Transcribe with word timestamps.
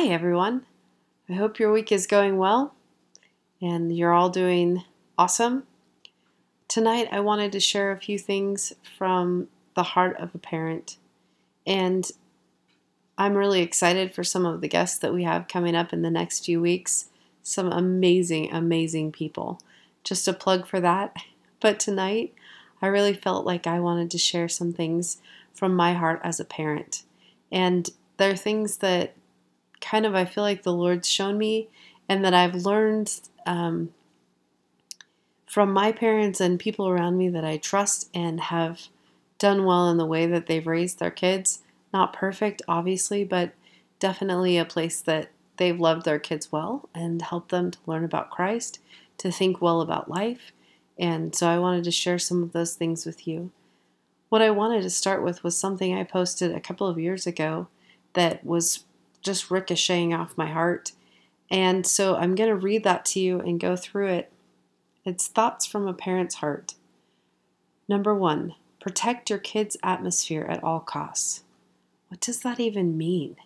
Hi, 0.00 0.06
everyone. 0.06 0.64
I 1.28 1.32
hope 1.32 1.58
your 1.58 1.72
week 1.72 1.90
is 1.90 2.06
going 2.06 2.36
well 2.36 2.72
and 3.60 3.90
you're 3.90 4.12
all 4.12 4.30
doing 4.30 4.84
awesome. 5.18 5.64
Tonight, 6.68 7.08
I 7.10 7.18
wanted 7.18 7.50
to 7.50 7.58
share 7.58 7.90
a 7.90 7.98
few 7.98 8.16
things 8.16 8.72
from 8.96 9.48
the 9.74 9.82
heart 9.82 10.16
of 10.20 10.32
a 10.36 10.38
parent. 10.38 10.98
And 11.66 12.08
I'm 13.18 13.34
really 13.34 13.60
excited 13.60 14.14
for 14.14 14.22
some 14.22 14.46
of 14.46 14.60
the 14.60 14.68
guests 14.68 15.00
that 15.00 15.12
we 15.12 15.24
have 15.24 15.48
coming 15.48 15.74
up 15.74 15.92
in 15.92 16.02
the 16.02 16.12
next 16.12 16.44
few 16.44 16.60
weeks. 16.60 17.06
Some 17.42 17.72
amazing, 17.72 18.52
amazing 18.52 19.10
people. 19.10 19.60
Just 20.04 20.28
a 20.28 20.32
plug 20.32 20.68
for 20.68 20.78
that. 20.78 21.16
But 21.58 21.80
tonight, 21.80 22.34
I 22.80 22.86
really 22.86 23.14
felt 23.14 23.44
like 23.44 23.66
I 23.66 23.80
wanted 23.80 24.12
to 24.12 24.18
share 24.18 24.48
some 24.48 24.72
things 24.72 25.16
from 25.52 25.74
my 25.74 25.94
heart 25.94 26.20
as 26.22 26.38
a 26.38 26.44
parent. 26.44 27.02
And 27.50 27.90
there 28.16 28.30
are 28.30 28.36
things 28.36 28.76
that 28.76 29.16
kind 29.80 30.06
of 30.06 30.14
I 30.14 30.24
feel 30.24 30.44
like 30.44 30.62
the 30.62 30.72
Lord's 30.72 31.08
shown 31.08 31.38
me 31.38 31.68
and 32.08 32.24
that 32.24 32.34
I've 32.34 32.54
learned 32.54 33.20
um, 33.46 33.92
from 35.46 35.72
my 35.72 35.92
parents 35.92 36.40
and 36.40 36.58
people 36.58 36.88
around 36.88 37.16
me 37.18 37.28
that 37.30 37.44
I 37.44 37.56
trust 37.56 38.08
and 38.14 38.40
have 38.40 38.88
done 39.38 39.64
well 39.64 39.88
in 39.90 39.96
the 39.96 40.06
way 40.06 40.26
that 40.26 40.46
they've 40.46 40.66
raised 40.66 40.98
their 40.98 41.10
kids. 41.10 41.62
Not 41.92 42.12
perfect, 42.12 42.62
obviously, 42.68 43.24
but 43.24 43.52
definitely 43.98 44.58
a 44.58 44.64
place 44.64 45.00
that 45.00 45.30
they've 45.56 45.78
loved 45.78 46.04
their 46.04 46.18
kids 46.18 46.52
well 46.52 46.88
and 46.94 47.22
helped 47.22 47.50
them 47.50 47.70
to 47.70 47.78
learn 47.86 48.04
about 48.04 48.30
Christ, 48.30 48.78
to 49.18 49.30
think 49.30 49.60
well 49.60 49.80
about 49.80 50.10
life. 50.10 50.52
And 50.98 51.34
so 51.34 51.48
I 51.48 51.58
wanted 51.58 51.84
to 51.84 51.90
share 51.90 52.18
some 52.18 52.42
of 52.42 52.52
those 52.52 52.74
things 52.74 53.06
with 53.06 53.26
you. 53.26 53.50
What 54.28 54.42
I 54.42 54.50
wanted 54.50 54.82
to 54.82 54.90
start 54.90 55.22
with 55.22 55.42
was 55.42 55.56
something 55.56 55.94
I 55.94 56.04
posted 56.04 56.52
a 56.54 56.60
couple 56.60 56.86
of 56.86 56.98
years 56.98 57.26
ago 57.26 57.68
that 58.12 58.44
was 58.44 58.84
just 59.22 59.50
ricocheting 59.50 60.14
off 60.14 60.36
my 60.36 60.46
heart. 60.46 60.92
And 61.50 61.86
so 61.86 62.16
I'm 62.16 62.34
going 62.34 62.50
to 62.50 62.56
read 62.56 62.84
that 62.84 63.04
to 63.06 63.20
you 63.20 63.40
and 63.40 63.60
go 63.60 63.76
through 63.76 64.08
it. 64.08 64.32
It's 65.04 65.26
thoughts 65.26 65.66
from 65.66 65.86
a 65.86 65.94
parent's 65.94 66.36
heart. 66.36 66.74
Number 67.88 68.14
one, 68.14 68.54
protect 68.80 69.30
your 69.30 69.38
kid's 69.38 69.76
atmosphere 69.82 70.46
at 70.48 70.62
all 70.62 70.80
costs. 70.80 71.42
What 72.08 72.20
does 72.20 72.40
that 72.40 72.60
even 72.60 72.98
mean? 72.98 73.36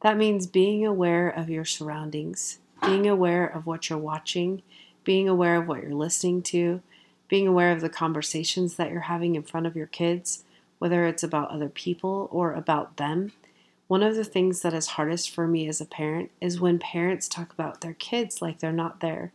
That 0.00 0.16
means 0.16 0.46
being 0.46 0.86
aware 0.86 1.28
of 1.28 1.50
your 1.50 1.64
surroundings, 1.64 2.58
being 2.82 3.06
aware 3.08 3.46
of 3.46 3.66
what 3.66 3.90
you're 3.90 3.98
watching, 3.98 4.62
being 5.04 5.28
aware 5.28 5.56
of 5.56 5.68
what 5.68 5.82
you're 5.82 5.94
listening 5.94 6.42
to, 6.42 6.80
being 7.28 7.46
aware 7.46 7.72
of 7.72 7.80
the 7.80 7.88
conversations 7.88 8.76
that 8.76 8.90
you're 8.90 9.00
having 9.00 9.34
in 9.34 9.42
front 9.42 9.66
of 9.66 9.76
your 9.76 9.86
kids, 9.86 10.44
whether 10.78 11.06
it's 11.06 11.22
about 11.22 11.50
other 11.50 11.68
people 11.68 12.28
or 12.30 12.52
about 12.52 12.96
them, 12.96 13.32
one 13.88 14.02
of 14.02 14.14
the 14.14 14.24
things 14.24 14.60
that 14.60 14.74
is 14.74 14.86
hardest 14.86 15.30
for 15.30 15.48
me 15.48 15.66
as 15.66 15.80
a 15.80 15.86
parent 15.86 16.30
is 16.42 16.60
when 16.60 16.78
parents 16.78 17.26
talk 17.26 17.52
about 17.52 17.80
their 17.80 17.94
kids 17.94 18.42
like 18.42 18.58
they're 18.58 18.70
not 18.70 19.00
there. 19.00 19.32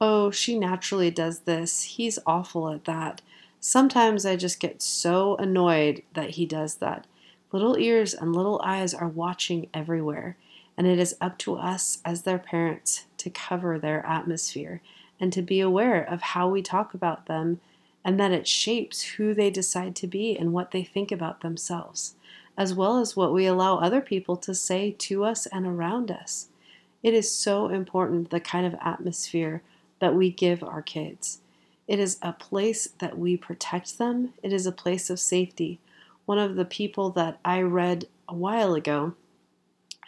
Oh, 0.00 0.30
she 0.30 0.58
naturally 0.58 1.10
does 1.10 1.40
this. 1.40 1.82
He's 1.82 2.18
awful 2.26 2.70
at 2.70 2.86
that. 2.86 3.20
Sometimes 3.60 4.24
I 4.24 4.36
just 4.36 4.58
get 4.58 4.80
so 4.80 5.36
annoyed 5.36 6.02
that 6.14 6.30
he 6.30 6.46
does 6.46 6.76
that. 6.76 7.06
Little 7.52 7.76
ears 7.76 8.14
and 8.14 8.34
little 8.34 8.58
eyes 8.64 8.94
are 8.94 9.08
watching 9.08 9.68
everywhere, 9.74 10.38
and 10.78 10.86
it 10.86 10.98
is 10.98 11.14
up 11.20 11.36
to 11.38 11.56
us 11.56 11.98
as 12.02 12.22
their 12.22 12.38
parents 12.38 13.04
to 13.18 13.28
cover 13.28 13.78
their 13.78 14.04
atmosphere 14.06 14.80
and 15.20 15.30
to 15.34 15.42
be 15.42 15.60
aware 15.60 16.02
of 16.02 16.22
how 16.22 16.48
we 16.48 16.62
talk 16.62 16.94
about 16.94 17.26
them 17.26 17.60
and 18.02 18.18
that 18.18 18.32
it 18.32 18.48
shapes 18.48 19.02
who 19.02 19.34
they 19.34 19.50
decide 19.50 19.94
to 19.96 20.06
be 20.06 20.34
and 20.34 20.54
what 20.54 20.70
they 20.70 20.82
think 20.82 21.12
about 21.12 21.42
themselves 21.42 22.14
as 22.60 22.74
well 22.74 22.98
as 22.98 23.16
what 23.16 23.32
we 23.32 23.46
allow 23.46 23.78
other 23.78 24.02
people 24.02 24.36
to 24.36 24.54
say 24.54 24.94
to 24.98 25.24
us 25.24 25.46
and 25.46 25.66
around 25.66 26.10
us. 26.10 26.48
It 27.02 27.14
is 27.14 27.34
so 27.34 27.70
important 27.70 28.28
the 28.28 28.38
kind 28.38 28.66
of 28.66 28.74
atmosphere 28.82 29.62
that 29.98 30.14
we 30.14 30.30
give 30.30 30.62
our 30.62 30.82
kids. 30.82 31.40
It 31.88 31.98
is 31.98 32.18
a 32.20 32.34
place 32.34 32.86
that 32.98 33.18
we 33.18 33.38
protect 33.38 33.96
them, 33.96 34.34
it 34.42 34.52
is 34.52 34.66
a 34.66 34.72
place 34.72 35.08
of 35.08 35.18
safety. 35.18 35.80
One 36.26 36.38
of 36.38 36.56
the 36.56 36.66
people 36.66 37.08
that 37.12 37.38
I 37.42 37.62
read 37.62 38.04
a 38.28 38.34
while 38.34 38.74
ago, 38.74 39.14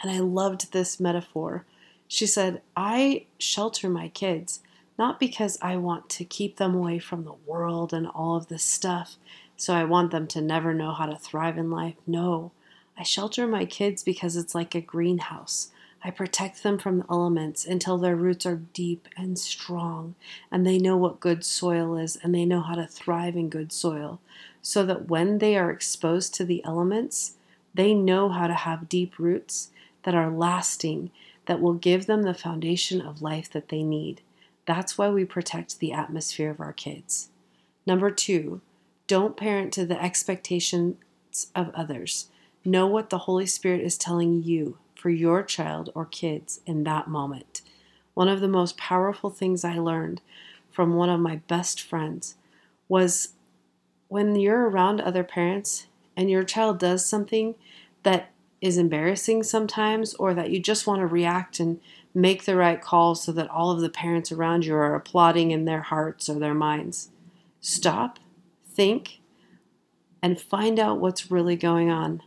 and 0.03 0.11
I 0.13 0.19
loved 0.19 0.73
this 0.73 1.01
metaphor. 1.01 1.65
She 2.07 2.27
said, 2.27 2.61
I 2.77 3.25
shelter 3.39 3.89
my 3.89 4.09
kids 4.09 4.61
not 4.99 5.19
because 5.19 5.59
I 5.63 5.77
want 5.77 6.09
to 6.11 6.25
keep 6.25 6.57
them 6.57 6.75
away 6.75 6.99
from 6.99 7.25
the 7.25 7.35
world 7.47 7.93
and 7.93 8.07
all 8.07 8.37
of 8.37 8.49
this 8.49 8.63
stuff, 8.63 9.17
so 9.63 9.75
I 9.75 9.85
want 9.85 10.11
them 10.11 10.27
to 10.27 10.41
never 10.41 10.75
know 10.75 10.91
how 10.91 11.07
to 11.07 11.15
thrive 11.15 11.57
in 11.57 11.71
life. 11.71 11.95
No, 12.05 12.51
I 12.99 13.05
shelter 13.05 13.47
my 13.47 13.65
kids 13.65 14.03
because 14.03 14.35
it's 14.35 14.57
like 14.57 14.75
a 14.75 14.81
greenhouse. 14.81 15.71
I 16.03 16.11
protect 16.11 16.65
them 16.65 16.79
from 16.79 16.99
the 16.99 17.05
elements 17.09 17.65
until 17.65 17.97
their 17.97 18.17
roots 18.17 18.45
are 18.45 18.57
deep 18.57 19.07
and 19.17 19.39
strong 19.39 20.17
and 20.51 20.67
they 20.67 20.79
know 20.79 20.97
what 20.97 21.21
good 21.21 21.45
soil 21.45 21.97
is 21.97 22.17
and 22.25 22.35
they 22.35 22.45
know 22.45 22.61
how 22.61 22.75
to 22.75 22.89
thrive 22.89 23.37
in 23.37 23.49
good 23.51 23.71
soil. 23.71 24.21
So 24.63 24.85
that 24.85 25.07
when 25.07 25.39
they 25.39 25.57
are 25.57 25.71
exposed 25.71 26.35
to 26.35 26.45
the 26.45 26.65
elements, 26.65 27.37
they 27.73 27.95
know 27.95 28.31
how 28.31 28.49
to 28.49 28.55
have 28.55 28.89
deep 28.89 29.17
roots 29.17 29.71
that 30.03 30.17
are 30.17 30.29
lasting, 30.29 31.13
that 31.47 31.61
will 31.61 31.75
give 31.75 32.07
them 32.07 32.25
the 32.25 32.35
foundation 32.35 33.01
of 33.01 33.23
life 33.23 33.49
that 33.53 33.69
they 33.69 33.85
need. 33.85 34.23
That's 34.67 34.99
why 34.99 35.11
we 35.11 35.25
protect 35.25 35.79
the 35.79 35.93
atmosphere 35.93 36.51
of 36.51 36.59
our 36.59 36.73
kids. 36.73 37.29
Number 37.87 38.11
two, 38.11 38.61
don't 39.07 39.37
parent 39.37 39.73
to 39.75 39.87
the 39.87 40.03
expectations 40.03 40.97
of 41.55 41.71
others. 41.75 42.29
Know 42.65 42.87
what 42.87 43.11
the 43.11 43.19
Holy 43.19 43.47
Spirit 43.47 43.81
is 43.81 43.99
telling 43.99 44.43
you 44.43 44.79
for 44.95 45.11
your 45.11 45.43
child 45.43 45.91
or 45.95 46.05
kids 46.05 46.61
in 46.67 46.85
that 46.85 47.09
moment. 47.09 47.63
One 48.15 48.29
of 48.29 48.41
the 48.41 48.49
most 48.49 48.77
powerful 48.77 49.31
things 49.31 49.65
I 49.65 49.79
learned 49.79 50.21
from 50.71 50.95
one 50.95 51.11
of 51.11 51.21
my 51.21 51.37
best 51.49 51.81
friends 51.83 52.37
was 52.89 53.31
when 54.09 54.37
you're 54.37 54.69
around 54.69 55.01
other 55.01 55.25
parents 55.25 55.87
and 56.17 56.31
your 56.31 56.45
child 56.45 56.79
does 56.79 57.05
something 57.05 57.55
that 58.03 58.31
is 58.61 58.79
embarrassing 58.79 59.43
sometimes 59.43 60.15
or 60.15 60.35
that 60.35 60.51
you 60.51 60.61
just 60.61 60.87
want 60.87 61.01
to 61.01 61.07
react 61.07 61.59
and 61.59 61.81
make 62.15 62.45
the 62.45 62.57
right 62.57 62.81
call 62.81 63.15
so 63.15 63.33
that 63.33 63.51
all 63.51 63.71
of 63.71 63.81
the 63.81 63.89
parents 63.89 64.31
around 64.31 64.65
you 64.65 64.75
are 64.75 64.95
applauding 64.95 65.51
in 65.51 65.65
their 65.65 65.81
hearts 65.81 66.29
or 66.29 66.39
their 66.39 66.55
minds. 66.55 67.11
Stop 67.61 68.19
think, 68.75 69.21
and 70.23 70.41
find 70.41 70.79
out 70.79 71.01
what's 71.01 71.31
really 71.31 71.57
going 71.57 71.91
on. 71.91 72.23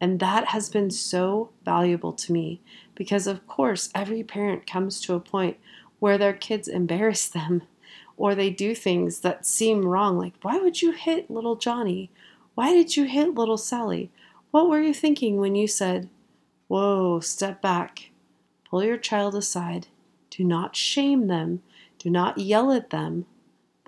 And 0.00 0.20
that 0.20 0.48
has 0.48 0.68
been 0.68 0.90
so 0.90 1.50
valuable 1.64 2.12
to 2.12 2.32
me 2.32 2.60
because, 2.94 3.26
of 3.26 3.46
course, 3.46 3.90
every 3.94 4.22
parent 4.22 4.66
comes 4.66 5.00
to 5.02 5.14
a 5.14 5.20
point 5.20 5.56
where 5.98 6.18
their 6.18 6.32
kids 6.32 6.68
embarrass 6.68 7.28
them 7.30 7.62
or 8.16 8.34
they 8.34 8.50
do 8.50 8.74
things 8.74 9.20
that 9.20 9.46
seem 9.46 9.84
wrong. 9.84 10.18
Like, 10.18 10.34
why 10.42 10.58
would 10.58 10.82
you 10.82 10.92
hit 10.92 11.30
little 11.30 11.56
Johnny? 11.56 12.10
Why 12.54 12.72
did 12.72 12.96
you 12.96 13.04
hit 13.04 13.34
little 13.34 13.56
Sally? 13.56 14.10
What 14.50 14.68
were 14.68 14.80
you 14.80 14.94
thinking 14.94 15.38
when 15.38 15.54
you 15.54 15.66
said, 15.66 16.08
Whoa, 16.68 17.20
step 17.20 17.60
back, 17.60 18.10
pull 18.68 18.84
your 18.84 18.96
child 18.96 19.34
aside, 19.34 19.88
do 20.30 20.44
not 20.44 20.76
shame 20.76 21.26
them, 21.26 21.62
do 21.98 22.08
not 22.08 22.38
yell 22.38 22.72
at 22.72 22.90
them, 22.90 23.26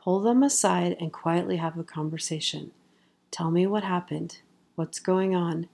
Pull 0.06 0.20
them 0.20 0.44
aside 0.44 0.96
and 1.00 1.12
quietly 1.12 1.56
have 1.56 1.76
a 1.76 1.82
conversation. 1.82 2.70
Tell 3.32 3.50
me 3.50 3.66
what 3.66 3.82
happened. 3.82 4.38
What's 4.76 5.00
going 5.00 5.34
on? 5.34 5.68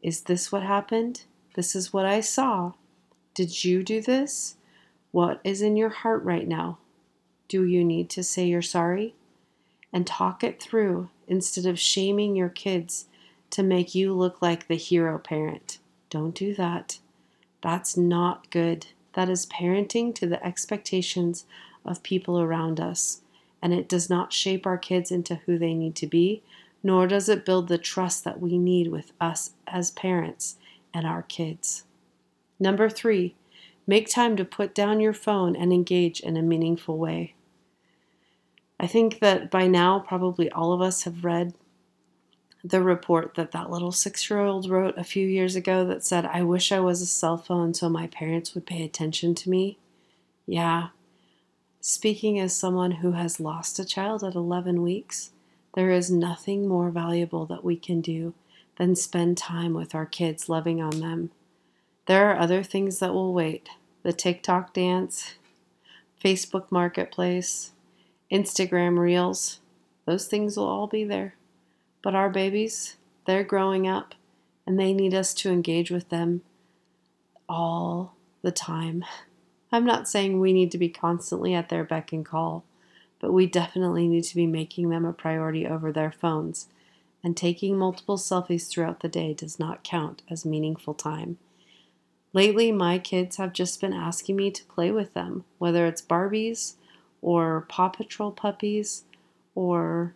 Is 0.00 0.20
this 0.20 0.52
what 0.52 0.62
happened? 0.62 1.24
This 1.54 1.74
is 1.74 1.92
what 1.92 2.06
I 2.06 2.20
saw. 2.20 2.74
Did 3.34 3.64
you 3.64 3.82
do 3.82 4.00
this? 4.00 4.54
What 5.10 5.40
is 5.42 5.60
in 5.60 5.76
your 5.76 5.88
heart 5.88 6.22
right 6.22 6.46
now? 6.46 6.78
Do 7.48 7.64
you 7.64 7.84
need 7.84 8.10
to 8.10 8.22
say 8.22 8.44
you're 8.46 8.62
sorry? 8.62 9.16
And 9.92 10.06
talk 10.06 10.44
it 10.44 10.62
through 10.62 11.10
instead 11.26 11.66
of 11.66 11.76
shaming 11.76 12.36
your 12.36 12.50
kids 12.50 13.06
to 13.50 13.64
make 13.64 13.92
you 13.92 14.14
look 14.14 14.40
like 14.40 14.68
the 14.68 14.76
hero 14.76 15.18
parent. 15.18 15.78
Don't 16.10 16.36
do 16.36 16.54
that. 16.54 17.00
That's 17.60 17.96
not 17.96 18.50
good. 18.50 18.86
That 19.14 19.28
is 19.28 19.46
parenting 19.46 20.14
to 20.14 20.28
the 20.28 20.46
expectations 20.46 21.44
of 21.84 22.04
people 22.04 22.40
around 22.40 22.78
us 22.78 23.22
and 23.64 23.72
it 23.72 23.88
does 23.88 24.10
not 24.10 24.30
shape 24.30 24.66
our 24.66 24.76
kids 24.76 25.10
into 25.10 25.36
who 25.46 25.56
they 25.58 25.72
need 25.72 25.96
to 25.96 26.06
be, 26.06 26.42
nor 26.82 27.06
does 27.06 27.30
it 27.30 27.46
build 27.46 27.66
the 27.68 27.78
trust 27.78 28.22
that 28.22 28.38
we 28.38 28.58
need 28.58 28.88
with 28.88 29.12
us 29.18 29.52
as 29.66 29.90
parents 29.90 30.56
and 30.92 31.06
our 31.06 31.22
kids. 31.22 31.84
Number 32.60 32.90
three, 32.90 33.34
make 33.86 34.06
time 34.06 34.36
to 34.36 34.44
put 34.44 34.74
down 34.74 35.00
your 35.00 35.14
phone 35.14 35.56
and 35.56 35.72
engage 35.72 36.20
in 36.20 36.36
a 36.36 36.42
meaningful 36.42 36.98
way. 36.98 37.32
I 38.78 38.86
think 38.86 39.20
that 39.20 39.50
by 39.50 39.66
now, 39.66 39.98
probably 39.98 40.50
all 40.50 40.74
of 40.74 40.82
us 40.82 41.04
have 41.04 41.24
read 41.24 41.54
the 42.62 42.82
report 42.82 43.34
that 43.34 43.52
that 43.52 43.70
little 43.70 43.92
six 43.92 44.28
year 44.28 44.40
old 44.40 44.68
wrote 44.68 44.98
a 44.98 45.04
few 45.04 45.26
years 45.26 45.56
ago 45.56 45.86
that 45.86 46.04
said, 46.04 46.26
I 46.26 46.42
wish 46.42 46.70
I 46.70 46.80
was 46.80 47.00
a 47.00 47.06
cell 47.06 47.38
phone 47.38 47.72
so 47.72 47.88
my 47.88 48.08
parents 48.08 48.54
would 48.54 48.66
pay 48.66 48.84
attention 48.84 49.34
to 49.36 49.48
me. 49.48 49.78
Yeah, 50.46 50.88
Speaking 51.86 52.40
as 52.40 52.56
someone 52.56 52.92
who 52.92 53.12
has 53.12 53.38
lost 53.38 53.78
a 53.78 53.84
child 53.84 54.24
at 54.24 54.34
11 54.34 54.80
weeks, 54.80 55.32
there 55.74 55.90
is 55.90 56.10
nothing 56.10 56.66
more 56.66 56.88
valuable 56.88 57.44
that 57.44 57.62
we 57.62 57.76
can 57.76 58.00
do 58.00 58.32
than 58.78 58.96
spend 58.96 59.36
time 59.36 59.74
with 59.74 59.94
our 59.94 60.06
kids, 60.06 60.48
loving 60.48 60.80
on 60.80 61.00
them. 61.00 61.30
There 62.06 62.30
are 62.30 62.40
other 62.40 62.62
things 62.62 63.00
that 63.00 63.12
will 63.12 63.34
wait 63.34 63.68
the 64.02 64.14
TikTok 64.14 64.72
dance, 64.72 65.34
Facebook 66.24 66.64
Marketplace, 66.70 67.72
Instagram 68.32 68.98
Reels. 68.98 69.60
Those 70.06 70.26
things 70.26 70.56
will 70.56 70.66
all 70.66 70.86
be 70.86 71.04
there. 71.04 71.34
But 72.02 72.14
our 72.14 72.30
babies, 72.30 72.96
they're 73.26 73.44
growing 73.44 73.86
up 73.86 74.14
and 74.66 74.80
they 74.80 74.94
need 74.94 75.12
us 75.12 75.34
to 75.34 75.50
engage 75.50 75.90
with 75.90 76.08
them 76.08 76.40
all 77.46 78.14
the 78.40 78.52
time. 78.52 79.04
I'm 79.74 79.84
not 79.84 80.08
saying 80.08 80.38
we 80.38 80.52
need 80.52 80.70
to 80.70 80.78
be 80.78 80.88
constantly 80.88 81.52
at 81.52 81.68
their 81.68 81.82
beck 81.82 82.12
and 82.12 82.24
call, 82.24 82.64
but 83.18 83.32
we 83.32 83.46
definitely 83.46 84.06
need 84.06 84.22
to 84.22 84.36
be 84.36 84.46
making 84.46 84.88
them 84.88 85.04
a 85.04 85.12
priority 85.12 85.66
over 85.66 85.90
their 85.90 86.12
phones. 86.12 86.68
And 87.24 87.36
taking 87.36 87.76
multiple 87.76 88.16
selfies 88.16 88.68
throughout 88.68 89.00
the 89.00 89.08
day 89.08 89.34
does 89.34 89.58
not 89.58 89.82
count 89.82 90.22
as 90.30 90.44
meaningful 90.44 90.94
time. 90.94 91.38
Lately, 92.32 92.70
my 92.70 93.00
kids 93.00 93.34
have 93.38 93.52
just 93.52 93.80
been 93.80 93.92
asking 93.92 94.36
me 94.36 94.52
to 94.52 94.64
play 94.66 94.92
with 94.92 95.12
them, 95.12 95.44
whether 95.58 95.86
it's 95.86 96.02
Barbies 96.02 96.74
or 97.20 97.66
Paw 97.68 97.88
Patrol 97.88 98.30
puppies 98.30 99.02
or 99.56 100.14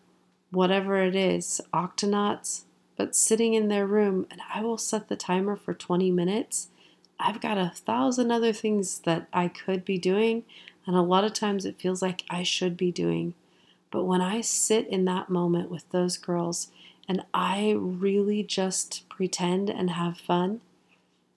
whatever 0.53 1.03
it 1.03 1.17
is, 1.17 1.61
Octonauts, 1.75 2.63
but 2.97 3.17
sitting 3.17 3.55
in 3.55 3.67
their 3.67 3.89
room 3.89 4.25
and 4.31 4.41
I 4.55 4.63
will 4.63 4.79
set 4.79 5.09
the 5.09 5.17
timer 5.17 5.57
for 5.57 5.75
20 5.75 6.13
minutes. 6.13 6.69
I've 7.21 7.41
got 7.41 7.59
a 7.59 7.73
thousand 7.75 8.31
other 8.31 8.53
things 8.53 9.01
that 9.01 9.29
I 9.33 9.49
could 9.49 9.85
be 9.85 9.99
doing, 9.99 10.45
and 10.87 10.97
a 10.97 11.03
lot 11.03 11.25
of 11.25 11.33
times 11.33 11.65
it 11.65 11.81
feels 11.81 12.01
like 12.01 12.25
I 12.31 12.43
should 12.43 12.77
be 12.77 12.93
doing. 12.93 13.35
But 13.91 14.05
when 14.05 14.21
I 14.21 14.41
sit 14.41 14.87
in 14.89 15.05
that 15.07 15.31
moment 15.31 15.71
with 15.71 15.89
those 15.91 16.17
girls 16.17 16.71
and 17.09 17.25
I 17.33 17.75
really 17.77 18.43
just 18.43 19.09
pretend 19.09 19.71
and 19.71 19.91
have 19.91 20.19
fun, 20.19 20.61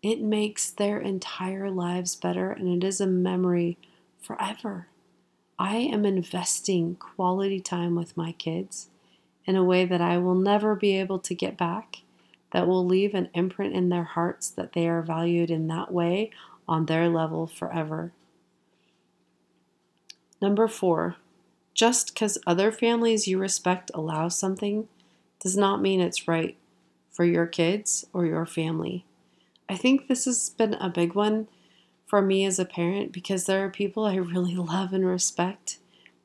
it 0.04 0.22
makes 0.22 0.70
their 0.70 1.00
entire 1.00 1.70
lives 1.70 2.16
better 2.16 2.52
and 2.52 2.68
it 2.68 2.86
is 2.86 3.00
a 3.00 3.08
memory 3.08 3.78
forever. 4.20 4.88
I 5.58 5.78
am 5.78 6.06
investing 6.06 6.96
quality 6.96 7.60
time 7.60 7.96
with 7.96 8.18
my 8.18 8.32
kids 8.32 8.90
in 9.46 9.56
a 9.56 9.64
way 9.64 9.86
that 9.86 10.02
I 10.02 10.18
will 10.18 10.36
never 10.36 10.76
be 10.76 10.98
able 10.98 11.20
to 11.20 11.36
get 11.36 11.58
back, 11.58 11.98
that 12.52 12.68
will 12.68 12.86
leave 12.86 13.14
an 13.14 13.30
imprint 13.34 13.76
in 13.76 13.90
their 13.90 14.04
hearts 14.04 14.50
that 14.50 14.74
they 14.74 14.88
are 14.88 15.02
valued 15.02 15.50
in 15.50 15.68
that 15.68 15.92
way 15.92 16.32
on 16.68 16.86
their 16.86 17.10
level 17.10 17.48
forever. 17.48 18.12
Number 20.42 20.68
four, 20.68 21.18
just 21.74 22.14
because 22.14 22.38
other 22.46 22.72
families 22.72 23.28
you 23.28 23.38
respect 23.38 23.92
allow 23.94 24.28
something 24.28 24.88
does 25.40 25.56
not 25.56 25.82
mean 25.82 26.02
it's 26.02 26.28
right 26.28 26.58
for 27.12 27.26
your 27.26 27.46
kids 27.46 28.06
or 28.14 28.26
your 28.26 28.46
family. 28.46 29.06
I 29.70 29.76
think 29.76 30.08
this 30.08 30.26
has 30.26 30.50
been 30.50 30.74
a 30.76 30.90
big 30.90 31.14
one 31.16 31.48
for 32.06 32.22
me 32.22 32.46
as 32.46 32.60
a 32.60 32.66
parent 32.66 33.12
because 33.12 33.46
there 33.46 33.64
are 33.64 33.70
people 33.70 34.06
I 34.06 34.16
really 34.18 34.56
love 34.56 34.94
and 34.94 35.06
respect. 35.06 35.78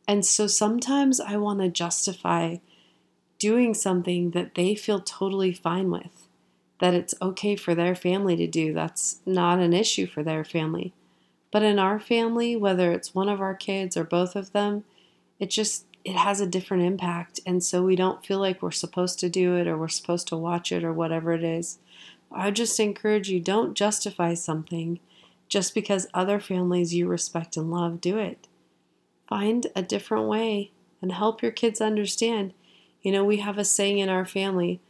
And 0.08 0.24
so 0.24 0.46
sometimes 0.46 1.20
I 1.20 1.36
want 1.36 1.60
to 1.60 1.68
justify 1.68 2.56
doing 3.38 3.74
something 3.74 4.30
that 4.30 4.54
they 4.54 4.74
feel 4.74 5.00
totally 5.00 5.52
fine 5.52 5.90
with, 5.90 6.26
that 6.80 6.94
it's 6.94 7.14
okay 7.20 7.56
for 7.56 7.74
their 7.74 7.94
family 7.94 8.36
to 8.36 8.46
do. 8.46 8.72
That's 8.72 9.20
not 9.26 9.58
an 9.58 9.72
issue 9.72 10.06
for 10.06 10.22
their 10.22 10.44
family. 10.44 10.92
But 11.50 11.62
in 11.62 11.78
our 11.78 11.98
family, 12.00 12.56
whether 12.56 12.92
it's 12.92 13.14
one 13.14 13.28
of 13.28 13.40
our 13.40 13.54
kids 13.54 13.96
or 13.96 14.04
both 14.04 14.36
of 14.36 14.52
them, 14.52 14.84
it 15.38 15.50
just 15.50 15.86
it 16.04 16.14
has 16.14 16.40
a 16.40 16.46
different 16.46 16.84
impact 16.84 17.40
and 17.44 17.64
so 17.64 17.82
we 17.82 17.96
don't 17.96 18.24
feel 18.24 18.38
like 18.38 18.62
we're 18.62 18.70
supposed 18.70 19.18
to 19.18 19.28
do 19.28 19.56
it 19.56 19.66
or 19.66 19.76
we're 19.76 19.88
supposed 19.88 20.28
to 20.28 20.36
watch 20.36 20.70
it 20.70 20.84
or 20.84 20.92
whatever 20.92 21.32
it 21.32 21.42
is. 21.42 21.78
I 22.30 22.50
just 22.52 22.78
encourage 22.78 23.28
you 23.28 23.40
don't 23.40 23.74
justify 23.74 24.34
something 24.34 25.00
just 25.48 25.74
because 25.74 26.06
other 26.14 26.38
families 26.38 26.94
you 26.94 27.08
respect 27.08 27.56
and 27.56 27.70
love 27.70 28.00
do 28.00 28.18
it. 28.18 28.46
Find 29.28 29.66
a 29.74 29.82
different 29.82 30.28
way 30.28 30.70
and 31.02 31.12
help 31.12 31.42
your 31.42 31.52
kids 31.52 31.80
understand. 31.80 32.52
You 33.06 33.12
know, 33.12 33.24
we 33.24 33.36
have 33.36 33.56
a 33.56 33.64
saying 33.64 34.00
in 34.00 34.08
our 34.08 34.24
family, 34.24 34.80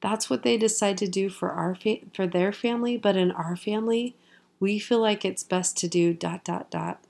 that's 0.00 0.30
what 0.30 0.44
they 0.44 0.56
decide 0.56 0.96
to 0.98 1.08
do 1.08 1.28
for 1.28 1.50
our 1.50 1.74
fa- 1.74 2.06
for 2.14 2.24
their 2.24 2.52
family, 2.52 2.96
but 2.96 3.16
in 3.16 3.32
our 3.32 3.56
family, 3.56 4.14
we 4.60 4.78
feel 4.78 5.00
like 5.00 5.24
it's 5.24 5.42
best 5.42 5.76
to 5.78 5.88
do 5.88 6.14
dot 6.14 6.44
dot 6.44 6.70
dot. 6.70 7.00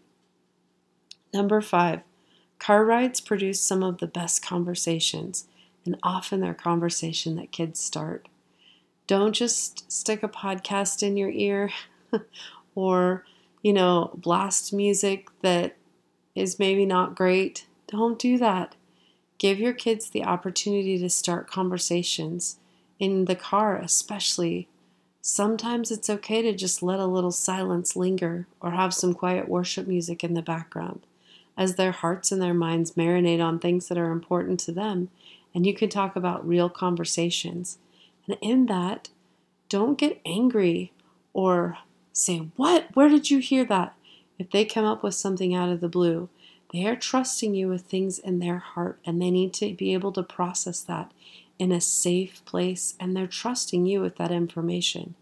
Number 1.35 1.61
5. 1.61 2.01
Car 2.59 2.83
rides 2.87 3.21
produce 3.21 3.61
some 3.61 3.83
of 3.83 3.99
the 3.99 4.07
best 4.07 4.43
conversations, 4.43 5.49
and 5.85 5.99
often 6.03 6.41
they're 6.41 6.55
conversation 6.55 7.37
that 7.37 7.53
kids 7.53 7.79
start. 7.79 8.27
Don't 9.07 9.35
just 9.35 9.93
stick 9.93 10.23
a 10.23 10.29
podcast 10.31 11.03
in 11.03 11.19
your 11.19 11.29
ear 11.29 11.73
or, 12.75 13.27
you 13.61 13.75
know, 13.75 14.13
blast 14.15 14.73
music 14.73 15.29
that 15.43 15.77
is 16.35 16.59
maybe 16.59 16.87
not 16.87 17.15
great. 17.15 17.67
Don't 17.87 18.19
do 18.19 18.39
that. 18.39 18.77
Give 19.39 19.59
your 19.59 19.73
kids 19.73 20.09
the 20.09 20.25
opportunity 20.25 20.99
to 20.99 21.11
start 21.11 21.51
conversations 21.51 22.59
in 22.99 23.25
the 23.25 23.37
car, 23.37 23.77
especially. 23.77 24.69
Sometimes 25.21 25.91
it's 25.91 26.11
okay 26.11 26.43
to 26.43 26.53
just 26.53 26.83
let 26.83 27.01
a 27.01 27.07
little 27.07 27.33
silence 27.33 27.97
linger 27.97 28.47
or 28.61 28.73
have 28.73 28.95
some 28.95 29.15
quiet 29.15 29.49
worship 29.49 29.87
music 29.87 30.23
in 30.23 30.35
the 30.35 30.43
background 30.43 31.01
as 31.57 31.77
their 31.77 31.93
hearts 31.93 32.33
and 32.33 32.43
their 32.43 32.55
minds 32.55 32.93
marinate 32.93 33.43
on 33.43 33.59
things 33.59 33.89
that 33.89 33.99
are 33.99 34.11
important 34.11 34.61
to 34.61 34.73
them. 34.73 35.09
And 35.55 35.67
you 35.67 35.75
can 35.75 35.89
talk 35.89 36.17
about 36.17 36.47
real 36.47 36.69
conversations. 36.69 37.79
And 38.27 38.37
in 38.41 38.67
that, 38.67 39.09
don't 39.69 39.99
get 39.99 40.21
angry 40.25 40.93
or 41.33 41.79
say, 42.13 42.49
What? 42.57 42.89
Where 42.95 43.09
did 43.09 43.31
you 43.31 43.39
hear 43.39 43.65
that? 43.67 43.95
If 44.39 44.51
they 44.51 44.65
come 44.65 44.85
up 44.85 45.03
with 45.03 45.15
something 45.15 45.55
out 45.55 45.69
of 45.69 45.81
the 45.81 45.89
blue, 45.89 46.29
they 46.75 46.89
are 46.89 46.97
trusting 46.97 47.55
you 47.55 47.69
with 47.69 47.83
things 47.83 48.19
in 48.19 48.41
their 48.41 48.59
heart 48.59 48.99
and 49.05 49.23
they 49.23 49.31
need 49.31 49.55
to 49.55 49.73
be 49.75 49.95
able 49.95 50.11
to 50.11 50.25
process 50.25 50.81
that 50.81 51.13
in 51.57 51.71
a 51.71 51.81
safe 51.81 52.45
place 52.45 52.95
and 52.99 53.17
they're 53.17 53.29
trusting 53.29 53.87
you 53.87 54.01
with 54.01 54.17
that 54.17 54.33
information. 54.33 55.15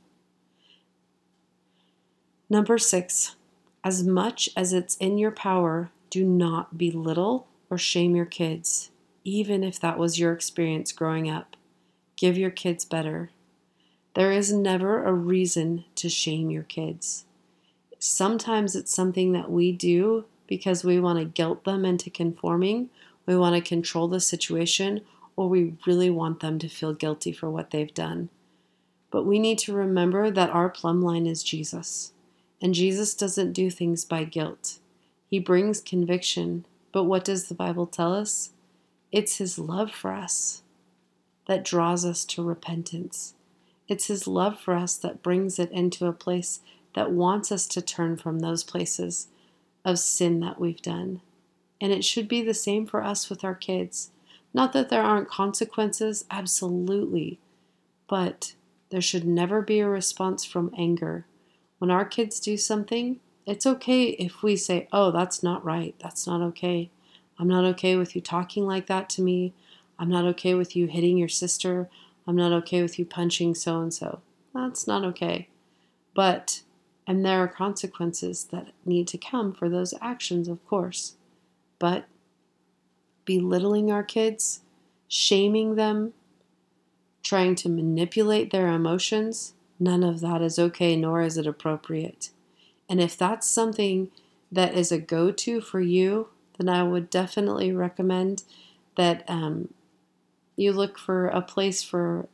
Number 2.48 2.78
six, 2.78 3.36
as 3.84 4.02
much 4.02 4.48
as 4.56 4.72
it's 4.72 4.96
in 4.96 5.18
your 5.18 5.30
power, 5.30 5.90
do 6.08 6.24
not 6.24 6.78
belittle 6.78 7.46
or 7.68 7.76
shame 7.76 8.16
your 8.16 8.24
kids, 8.24 8.90
even 9.22 9.62
if 9.62 9.78
that 9.78 9.98
was 9.98 10.18
your 10.18 10.32
experience 10.32 10.90
growing 10.90 11.28
up. 11.28 11.56
Give 12.16 12.38
your 12.38 12.50
kids 12.50 12.86
better. 12.86 13.30
There 14.14 14.32
is 14.32 14.54
never 14.54 15.04
a 15.04 15.12
reason 15.12 15.84
to 15.96 16.08
shame 16.08 16.50
your 16.50 16.62
kids. 16.62 17.26
Sometimes 17.98 18.74
it's 18.74 18.94
something 18.94 19.32
that 19.32 19.50
we 19.50 19.70
do 19.70 20.24
because 20.52 20.84
we 20.84 21.00
want 21.00 21.18
to 21.18 21.24
guilt 21.24 21.64
them 21.64 21.82
into 21.82 22.10
conforming, 22.10 22.90
we 23.24 23.34
want 23.34 23.56
to 23.56 23.66
control 23.66 24.06
the 24.06 24.20
situation, 24.20 25.00
or 25.34 25.48
we 25.48 25.72
really 25.86 26.10
want 26.10 26.40
them 26.40 26.58
to 26.58 26.68
feel 26.68 26.92
guilty 26.92 27.32
for 27.32 27.48
what 27.48 27.70
they've 27.70 27.94
done. 27.94 28.28
But 29.10 29.24
we 29.24 29.38
need 29.38 29.58
to 29.60 29.72
remember 29.72 30.30
that 30.30 30.50
our 30.50 30.68
plumb 30.68 31.00
line 31.00 31.26
is 31.26 31.42
Jesus, 31.42 32.12
and 32.60 32.74
Jesus 32.74 33.14
doesn't 33.14 33.54
do 33.54 33.70
things 33.70 34.04
by 34.04 34.24
guilt. 34.24 34.78
He 35.26 35.38
brings 35.38 35.80
conviction, 35.80 36.66
but 36.92 37.04
what 37.04 37.24
does 37.24 37.48
the 37.48 37.54
Bible 37.54 37.86
tell 37.86 38.14
us? 38.14 38.50
It's 39.10 39.38
His 39.38 39.58
love 39.58 39.90
for 39.90 40.12
us 40.12 40.60
that 41.46 41.64
draws 41.64 42.04
us 42.04 42.26
to 42.26 42.44
repentance. 42.44 43.32
It's 43.88 44.08
His 44.08 44.26
love 44.26 44.60
for 44.60 44.74
us 44.74 44.98
that 44.98 45.22
brings 45.22 45.58
it 45.58 45.70
into 45.70 46.04
a 46.04 46.12
place 46.12 46.60
that 46.94 47.10
wants 47.10 47.50
us 47.50 47.66
to 47.68 47.80
turn 47.80 48.18
from 48.18 48.40
those 48.40 48.62
places 48.62 49.28
of 49.84 49.98
sin 49.98 50.40
that 50.40 50.60
we've 50.60 50.82
done. 50.82 51.20
And 51.80 51.92
it 51.92 52.04
should 52.04 52.28
be 52.28 52.42
the 52.42 52.54
same 52.54 52.86
for 52.86 53.02
us 53.02 53.28
with 53.28 53.44
our 53.44 53.54
kids. 53.54 54.10
Not 54.54 54.72
that 54.72 54.88
there 54.88 55.02
aren't 55.02 55.28
consequences, 55.28 56.24
absolutely, 56.30 57.40
but 58.08 58.54
there 58.90 59.00
should 59.00 59.26
never 59.26 59.62
be 59.62 59.80
a 59.80 59.88
response 59.88 60.44
from 60.44 60.74
anger. 60.76 61.26
When 61.78 61.90
our 61.90 62.04
kids 62.04 62.38
do 62.38 62.56
something, 62.56 63.18
it's 63.46 63.66
okay 63.66 64.04
if 64.10 64.42
we 64.42 64.54
say, 64.56 64.86
Oh, 64.92 65.10
that's 65.10 65.42
not 65.42 65.64
right. 65.64 65.94
That's 65.98 66.26
not 66.26 66.42
okay. 66.42 66.90
I'm 67.38 67.48
not 67.48 67.64
okay 67.64 67.96
with 67.96 68.14
you 68.14 68.20
talking 68.20 68.66
like 68.66 68.86
that 68.86 69.08
to 69.10 69.22
me. 69.22 69.52
I'm 69.98 70.08
not 70.08 70.24
okay 70.26 70.54
with 70.54 70.76
you 70.76 70.86
hitting 70.86 71.16
your 71.16 71.28
sister. 71.28 71.88
I'm 72.26 72.36
not 72.36 72.52
okay 72.52 72.82
with 72.82 72.98
you 72.98 73.04
punching 73.04 73.54
so 73.54 73.80
and 73.80 73.92
so. 73.92 74.20
That's 74.54 74.86
not 74.86 75.04
okay. 75.04 75.48
But, 76.14 76.62
and 77.06 77.24
there 77.24 77.38
are 77.38 77.48
consequences 77.48 78.44
that 78.52 78.72
need 78.84 79.08
to 79.08 79.18
come 79.18 79.52
for 79.52 79.68
those 79.68 79.94
actions, 80.00 80.48
of 80.48 80.64
course. 80.66 81.16
But 81.78 82.06
belittling 83.24 83.90
our 83.90 84.02
kids, 84.02 84.60
shaming 85.08 85.74
them, 85.74 86.12
trying 87.22 87.54
to 87.56 87.68
manipulate 87.68 88.50
their 88.50 88.68
emotions, 88.68 89.54
none 89.80 90.02
of 90.02 90.20
that 90.20 90.42
is 90.42 90.58
okay, 90.58 90.96
nor 90.96 91.22
is 91.22 91.36
it 91.36 91.46
appropriate. 91.46 92.30
And 92.88 93.00
if 93.00 93.16
that's 93.16 93.48
something 93.48 94.10
that 94.50 94.74
is 94.74 94.92
a 94.92 94.98
go 94.98 95.32
to 95.32 95.60
for 95.60 95.80
you, 95.80 96.28
then 96.58 96.68
I 96.68 96.82
would 96.82 97.10
definitely 97.10 97.72
recommend 97.72 98.42
that 98.96 99.24
um, 99.26 99.72
you 100.56 100.72
look 100.72 100.98
for 100.98 101.28
a 101.28 101.40
place 101.40 101.82
for 101.82 102.28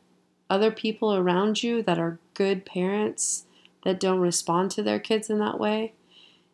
other 0.49 0.71
people 0.71 1.15
around 1.15 1.63
you 1.63 1.81
that 1.83 1.97
are 1.97 2.19
good 2.33 2.65
parents 2.65 3.45
that 3.83 3.99
don't 3.99 4.19
respond 4.19 4.71
to 4.71 4.83
their 4.83 4.99
kids 4.99 5.29
in 5.29 5.39
that 5.39 5.59
way. 5.59 5.93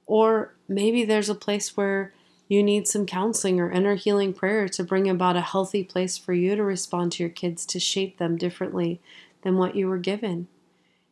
Or 0.05 0.53
maybe 0.67 1.03
there's 1.03 1.29
a 1.29 1.35
place 1.35 1.75
where 1.75 2.13
you 2.47 2.61
need 2.61 2.87
some 2.87 3.05
counseling 3.05 3.59
or 3.59 3.71
inner 3.71 3.95
healing 3.95 4.33
prayer 4.33 4.67
to 4.69 4.83
bring 4.83 5.09
about 5.09 5.35
a 5.35 5.41
healthy 5.41 5.83
place 5.83 6.17
for 6.17 6.33
you 6.33 6.55
to 6.55 6.63
respond 6.63 7.11
to 7.13 7.23
your 7.23 7.29
kids 7.29 7.65
to 7.65 7.79
shape 7.79 8.17
them 8.17 8.37
differently 8.37 9.01
than 9.41 9.57
what 9.57 9.75
you 9.75 9.87
were 9.87 9.97
given. 9.97 10.47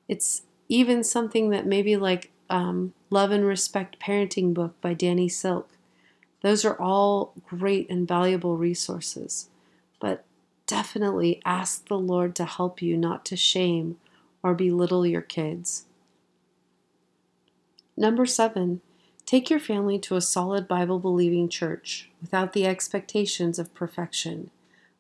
It's 0.08 0.44
even 0.70 1.04
something 1.04 1.50
that 1.50 1.66
maybe 1.66 1.96
like 1.98 2.32
um, 2.50 2.94
Love 3.10 3.32
and 3.32 3.46
Respect 3.46 4.00
Parenting 4.00 4.54
book 4.54 4.80
by 4.80 4.94
Danny 4.94 5.28
Silk. 5.28 5.70
Those 6.42 6.66
are 6.66 6.80
all 6.80 7.34
great 7.48 7.90
and 7.90 8.08
valuable 8.08 8.58
resources. 8.58 9.50
But 10.00 10.26
definitely 10.68 11.42
ask 11.46 11.88
the 11.88 11.98
Lord 11.98 12.36
to 12.36 12.46
help 12.46 12.82
you 12.82 12.98
not 12.98 13.26
to 13.26 13.36
shame 13.36 13.98
or 14.44 14.54
belittle 14.54 15.06
your 15.06 15.22
kids. 15.22 15.86
Number 17.96 18.26
seven, 18.26 18.82
take 19.26 19.50
your 19.50 19.60
family 19.60 20.00
to 20.00 20.16
a 20.16 20.22
solid 20.22 20.68
Bible 20.68 21.00
believing 21.00 21.48
church 21.48 22.10
without 22.22 22.54
the 22.54 22.66
expectations 22.66 23.60
of 23.60 23.74
perfection, 23.74 24.50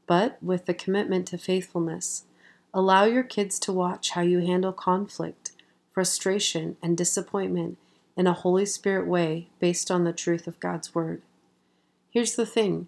but 0.06 0.38
with 0.44 0.66
the 0.66 0.76
commitment 0.76 1.28
to 1.28 1.38
faithfulness. 1.38 2.26
Allow 2.74 3.06
your 3.06 3.24
kids 3.24 3.58
to 3.60 3.74
watch 3.74 4.12
how 4.12 4.22
you 4.22 4.40
handle 4.40 4.74
conflict, 4.74 5.54
frustration, 5.92 6.78
and 6.84 6.98
disappointment 6.98 7.78
in 8.16 8.28
a 8.28 8.34
Holy 8.34 8.66
Spirit 8.66 9.08
way 9.08 9.48
based 9.60 9.90
on 9.90 10.04
the 10.04 10.14
truth 10.14 10.48
of 10.48 10.60
God's 10.60 10.94
Word. 10.94 11.22
Here's 12.12 12.36
the 12.36 12.46
thing 12.46 12.88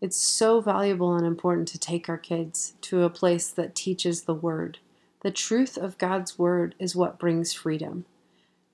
it's 0.00 0.16
so 0.16 0.60
valuable 0.60 1.14
and 1.14 1.26
important 1.26 1.68
to 1.68 1.78
take 1.78 2.08
our 2.08 2.18
kids 2.18 2.74
to 2.82 3.02
a 3.02 3.10
place 3.10 3.48
that 3.48 3.74
teaches 3.74 4.22
the 4.22 4.34
Word. 4.34 4.78
The 5.22 5.30
truth 5.30 5.76
of 5.76 5.98
God's 5.98 6.38
Word 6.38 6.74
is 6.78 6.96
what 6.96 7.18
brings 7.18 7.52
freedom. 7.52 8.06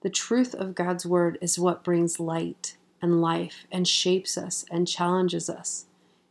The 0.00 0.10
truth 0.10 0.54
of 0.54 0.74
God's 0.74 1.04
Word 1.04 1.38
is 1.40 1.58
what 1.58 1.82
brings 1.82 2.20
light 2.20 2.76
and 3.02 3.20
life 3.20 3.66
and 3.70 3.86
shapes 3.86 4.38
us 4.38 4.64
and 4.70 4.86
challenges 4.86 5.50
us. 5.50 5.86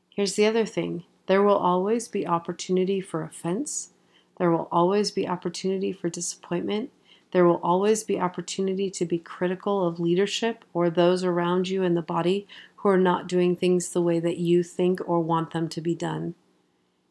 Here's 0.10 0.36
the 0.36 0.46
other 0.46 0.66
thing 0.66 1.04
there 1.28 1.44
will 1.44 1.58
always 1.58 2.08
be 2.08 2.26
opportunity 2.26 3.02
for 3.02 3.24
offense, 3.24 3.90
there 4.38 4.52
will 4.52 4.70
always 4.72 5.12
be 5.12 5.28
opportunity 5.28 5.92
for 5.92 6.10
disappointment. 6.10 6.92
There 7.32 7.46
will 7.46 7.60
always 7.62 8.06
be 8.06 8.20
opportunity 8.20 8.90
to 8.92 9.06
be 9.06 9.20
critical 9.20 9.86
of 9.86 10.00
leadership 10.00 10.64
or 10.74 10.90
those 10.90 11.26
around 11.26 11.68
you 11.68 11.84
in 11.84 11.94
the 11.94 12.02
body 12.02 12.48
who 12.78 12.90
are 12.90 12.98
not 12.98 13.28
doing 13.28 13.54
things 13.54 13.90
the 13.90 14.02
way 14.02 14.22
that 14.22 14.38
you 14.38 14.64
think 14.64 15.02
or 15.06 15.20
want 15.20 15.52
them 15.52 15.68
to 15.70 15.82
be 15.82 15.94
done. 15.94 16.36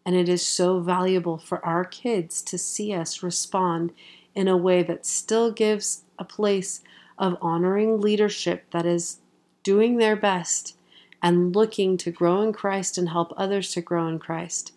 And 0.06 0.16
it 0.16 0.28
is 0.28 0.40
so 0.40 0.80
valuable 0.80 1.36
for 1.36 1.62
our 1.64 1.84
kids 1.84 2.40
to 2.42 2.56
see 2.56 2.94
us 2.94 3.22
respond 3.22 3.92
in 4.36 4.46
a 4.46 4.56
way 4.56 4.82
that 4.84 5.06
still 5.06 5.50
gives 5.50 6.04
a 6.18 6.24
place 6.24 6.82
of 7.18 7.38
honoring 7.40 8.00
leadership 8.00 8.64
that 8.70 8.86
is 8.86 9.18
doing 9.62 9.96
their 9.96 10.14
best 10.14 10.76
and 11.22 11.56
looking 11.56 11.96
to 11.96 12.10
grow 12.10 12.42
in 12.42 12.52
Christ 12.52 12.98
and 12.98 13.08
help 13.08 13.32
others 13.36 13.72
to 13.72 13.80
grow 13.80 14.06
in 14.06 14.18
Christ, 14.18 14.72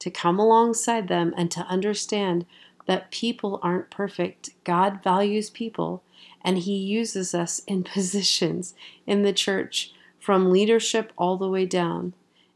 to 0.00 0.10
come 0.10 0.38
alongside 0.38 1.08
them 1.08 1.32
and 1.36 1.50
to 1.52 1.60
understand 1.60 2.44
that 2.86 3.10
people 3.10 3.60
aren't 3.62 3.88
perfect. 3.90 4.50
God 4.64 5.02
values 5.02 5.48
people 5.48 6.02
and 6.42 6.58
He 6.58 6.76
uses 6.76 7.34
us 7.34 7.60
in 7.60 7.84
positions 7.94 8.74
in 9.06 9.22
the 9.22 9.32
church 9.32 9.92
from 10.18 10.50
leadership 10.50 11.12
all 11.16 11.36
the 11.36 11.48
way 11.48 11.66
down. 11.66 12.14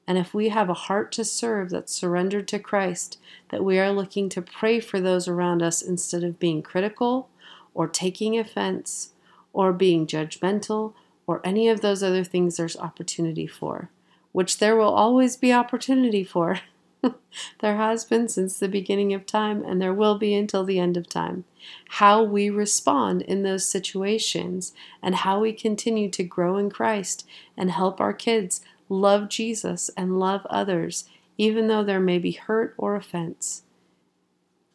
And 0.08 0.16
if 0.16 0.32
we 0.32 0.48
have 0.48 0.70
a 0.70 0.74
heart 0.74 1.12
to 1.12 1.24
serve 1.24 1.68
that's 1.68 1.92
surrendered 1.92 2.48
to 2.48 2.58
Christ, 2.58 3.18
that 3.50 3.62
we 3.62 3.78
are 3.78 3.92
looking 3.92 4.30
to 4.30 4.40
pray 4.40 4.80
for 4.80 5.00
those 5.02 5.28
around 5.28 5.62
us 5.62 5.82
instead 5.82 6.24
of 6.24 6.38
being 6.38 6.62
critical 6.62 7.28
or 7.74 7.86
taking 7.86 8.38
offense 8.38 9.12
or 9.52 9.70
being 9.74 10.06
judgmental 10.06 10.94
or 11.26 11.42
any 11.44 11.68
of 11.68 11.82
those 11.82 12.02
other 12.02 12.24
things 12.24 12.56
there's 12.56 12.78
opportunity 12.78 13.46
for, 13.46 13.90
which 14.32 14.56
there 14.56 14.76
will 14.76 14.94
always 14.94 15.36
be 15.36 15.52
opportunity 15.52 16.24
for. 16.24 16.60
there 17.60 17.76
has 17.76 18.06
been 18.06 18.28
since 18.28 18.58
the 18.58 18.66
beginning 18.66 19.12
of 19.12 19.26
time, 19.26 19.62
and 19.62 19.80
there 19.80 19.92
will 19.92 20.16
be 20.16 20.34
until 20.34 20.64
the 20.64 20.78
end 20.78 20.96
of 20.96 21.06
time. 21.06 21.44
How 21.90 22.22
we 22.22 22.48
respond 22.48 23.20
in 23.20 23.42
those 23.42 23.68
situations 23.68 24.72
and 25.02 25.16
how 25.16 25.38
we 25.38 25.52
continue 25.52 26.08
to 26.12 26.24
grow 26.24 26.56
in 26.56 26.70
Christ 26.70 27.26
and 27.58 27.70
help 27.70 28.00
our 28.00 28.14
kids 28.14 28.62
love 28.88 29.28
Jesus 29.28 29.90
and 29.96 30.18
love 30.18 30.46
others, 30.50 31.08
even 31.36 31.68
though 31.68 31.84
there 31.84 32.00
may 32.00 32.18
be 32.18 32.32
hurt 32.32 32.74
or 32.76 32.96
offense, 32.96 33.62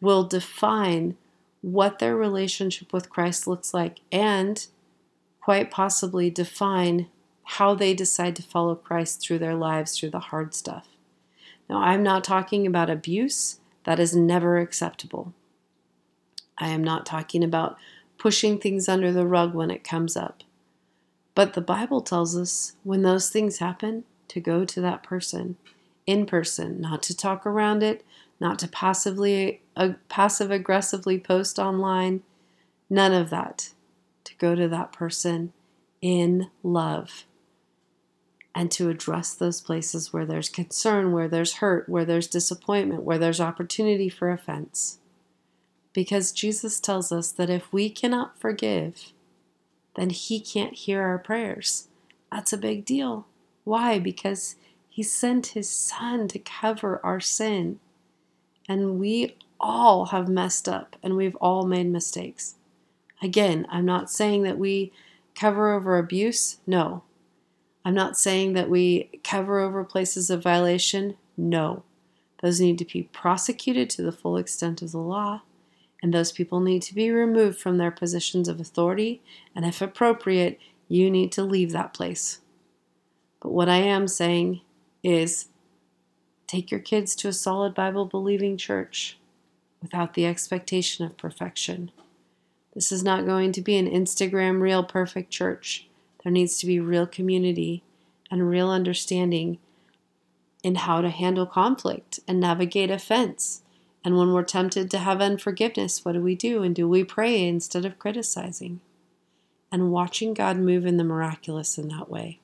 will 0.01 0.23
define 0.23 1.17
what 1.61 1.99
their 1.99 2.15
relationship 2.15 2.91
with 2.91 3.09
Christ 3.09 3.47
looks 3.47 3.73
like 3.73 3.99
and 4.11 4.67
quite 5.41 5.71
possibly 5.71 6.29
define 6.29 7.07
how 7.43 7.73
they 7.73 7.93
decide 7.93 8.35
to 8.35 8.43
follow 8.43 8.75
Christ 8.75 9.21
through 9.21 9.39
their 9.39 9.55
lives 9.55 9.97
through 9.97 10.11
the 10.11 10.19
hard 10.19 10.53
stuff. 10.53 10.87
Now, 11.69 11.81
I'm 11.81 12.03
not 12.03 12.23
talking 12.23 12.67
about 12.67 12.89
abuse, 12.89 13.59
that 13.83 13.99
is 13.99 14.15
never 14.15 14.57
acceptable. 14.57 15.33
I 16.57 16.69
am 16.69 16.83
not 16.83 17.05
talking 17.05 17.43
about 17.43 17.77
pushing 18.17 18.57
things 18.57 18.87
under 18.87 19.11
the 19.11 19.25
rug 19.25 19.53
when 19.53 19.71
it 19.71 19.83
comes 19.83 20.15
up. 20.15 20.43
But 21.35 21.53
the 21.53 21.61
Bible 21.61 22.01
tells 22.01 22.37
us 22.37 22.73
when 22.83 23.01
those 23.01 23.29
things 23.29 23.57
happen 23.57 24.03
to 24.27 24.39
go 24.39 24.65
to 24.65 24.81
that 24.81 25.03
person 25.03 25.57
in 26.05 26.25
person, 26.25 26.81
not 26.81 27.01
to 27.03 27.15
talk 27.15 27.45
around 27.45 27.81
it, 27.81 28.05
not 28.39 28.59
to 28.59 28.67
passively 28.67 29.61
uh, 29.75 29.93
passive 30.09 30.51
aggressively 30.51 31.19
post 31.19 31.57
online, 31.57 32.21
none 32.89 33.13
of 33.13 33.29
that. 33.29 33.71
To 34.25 34.35
go 34.35 34.55
to 34.55 34.67
that 34.69 34.93
person 34.93 35.53
in 36.01 36.49
love 36.61 37.25
and 38.55 38.71
to 38.71 38.89
address 38.89 39.33
those 39.33 39.61
places 39.61 40.13
where 40.13 40.25
there's 40.25 40.49
concern, 40.49 41.11
where 41.11 41.27
there's 41.27 41.55
hurt, 41.55 41.89
where 41.89 42.05
there's 42.05 42.27
disappointment, 42.27 43.03
where 43.03 43.17
there's 43.17 43.41
opportunity 43.41 44.09
for 44.09 44.29
offense. 44.29 44.99
Because 45.91 46.31
Jesus 46.31 46.79
tells 46.79 47.11
us 47.11 47.31
that 47.31 47.49
if 47.49 47.71
we 47.71 47.89
cannot 47.89 48.39
forgive, 48.39 49.12
then 49.95 50.09
He 50.09 50.39
can't 50.39 50.73
hear 50.73 51.01
our 51.01 51.17
prayers. 51.17 51.87
That's 52.31 52.53
a 52.53 52.57
big 52.57 52.85
deal. 52.85 53.27
Why? 53.63 53.99
Because 53.99 54.55
He 54.89 55.03
sent 55.03 55.47
His 55.47 55.69
Son 55.69 56.27
to 56.29 56.39
cover 56.39 56.99
our 57.03 57.19
sin. 57.19 57.79
And 58.67 58.99
we 58.99 59.35
all 59.59 60.07
have 60.07 60.27
messed 60.27 60.67
up 60.67 60.95
and 61.01 61.15
we've 61.15 61.35
all 61.37 61.65
made 61.65 61.91
mistakes. 61.91 62.55
Again, 63.21 63.65
I'm 63.69 63.85
not 63.85 64.11
saying 64.11 64.43
that 64.43 64.57
we 64.57 64.91
cover 65.35 65.71
over 65.71 65.97
abuse. 65.97 66.57
No, 66.67 67.03
I'm 67.85 67.93
not 67.93 68.17
saying 68.17 68.53
that 68.53 68.69
we 68.69 69.09
cover 69.23 69.59
over 69.59 69.83
places 69.83 70.29
of 70.29 70.43
violation. 70.43 71.17
No. 71.35 71.83
Those 72.41 72.59
need 72.59 72.77
to 72.79 72.85
be 72.85 73.03
prosecuted 73.03 73.89
to 73.91 74.01
the 74.01 74.11
full 74.11 74.37
extent 74.37 74.81
of 74.81 74.91
the 74.91 74.99
law, 74.99 75.43
and 76.03 76.13
those 76.13 76.33
people 76.33 76.59
need 76.59 76.81
to 76.81 76.93
be 76.93 77.09
removed 77.09 77.57
from 77.57 77.77
their 77.77 77.89
positions 77.89 78.49
of 78.49 78.59
authority, 78.59 79.21
and 79.55 79.65
if 79.65 79.81
appropriate, 79.81 80.59
you 80.89 81.09
need 81.09 81.31
to 81.31 81.41
leave 81.41 81.71
that 81.71 81.93
place. 81.93 82.41
But 83.41 83.53
what 83.53 83.69
I 83.69 83.77
am 83.77 84.09
saying 84.09 84.59
is 85.01 85.47
take 86.45 86.69
your 86.69 86.81
kids 86.81 87.15
to 87.15 87.29
a 87.29 87.33
solid 87.33 87.73
Bible 87.73 88.05
believing 88.05 88.57
church 88.57 89.17
without 89.81 90.13
the 90.13 90.25
expectation 90.25 91.05
of 91.05 91.17
perfection. 91.17 91.89
This 92.73 92.91
is 92.91 93.03
not 93.03 93.25
going 93.25 93.53
to 93.53 93.61
be 93.61 93.77
an 93.77 93.89
Instagram 93.89 94.59
real 94.59 94.83
perfect 94.83 95.31
church. 95.31 95.87
There 96.21 96.31
needs 96.33 96.57
to 96.57 96.65
be 96.65 96.81
real 96.81 97.07
community 97.07 97.81
and 98.29 98.49
real 98.49 98.69
understanding 98.69 99.57
in 100.63 100.75
how 100.75 100.99
to 100.99 101.09
handle 101.09 101.45
conflict 101.45 102.19
and 102.27 102.41
navigate 102.41 102.91
offense. 102.91 103.62
And 104.03 104.17
when 104.17 104.33
we're 104.33 104.43
tempted 104.43 104.91
to 104.91 104.97
have 104.99 105.21
unforgiveness, 105.21 106.03
what 106.03 106.13
do 106.13 106.21
we 106.21 106.35
do? 106.35 106.61
And 106.61 106.75
do 106.75 106.87
we 106.87 107.03
pray 107.03 107.47
instead 107.47 107.85
of 107.85 107.99
criticizing? 107.99 108.81
And 109.71 109.91
watching 109.91 110.33
God 110.33 110.57
move 110.57 110.85
in 110.85 110.97
the 110.97 111.03
miraculous 111.03 111.77
in 111.77 111.87
that 111.87 112.09
way. 112.09 112.39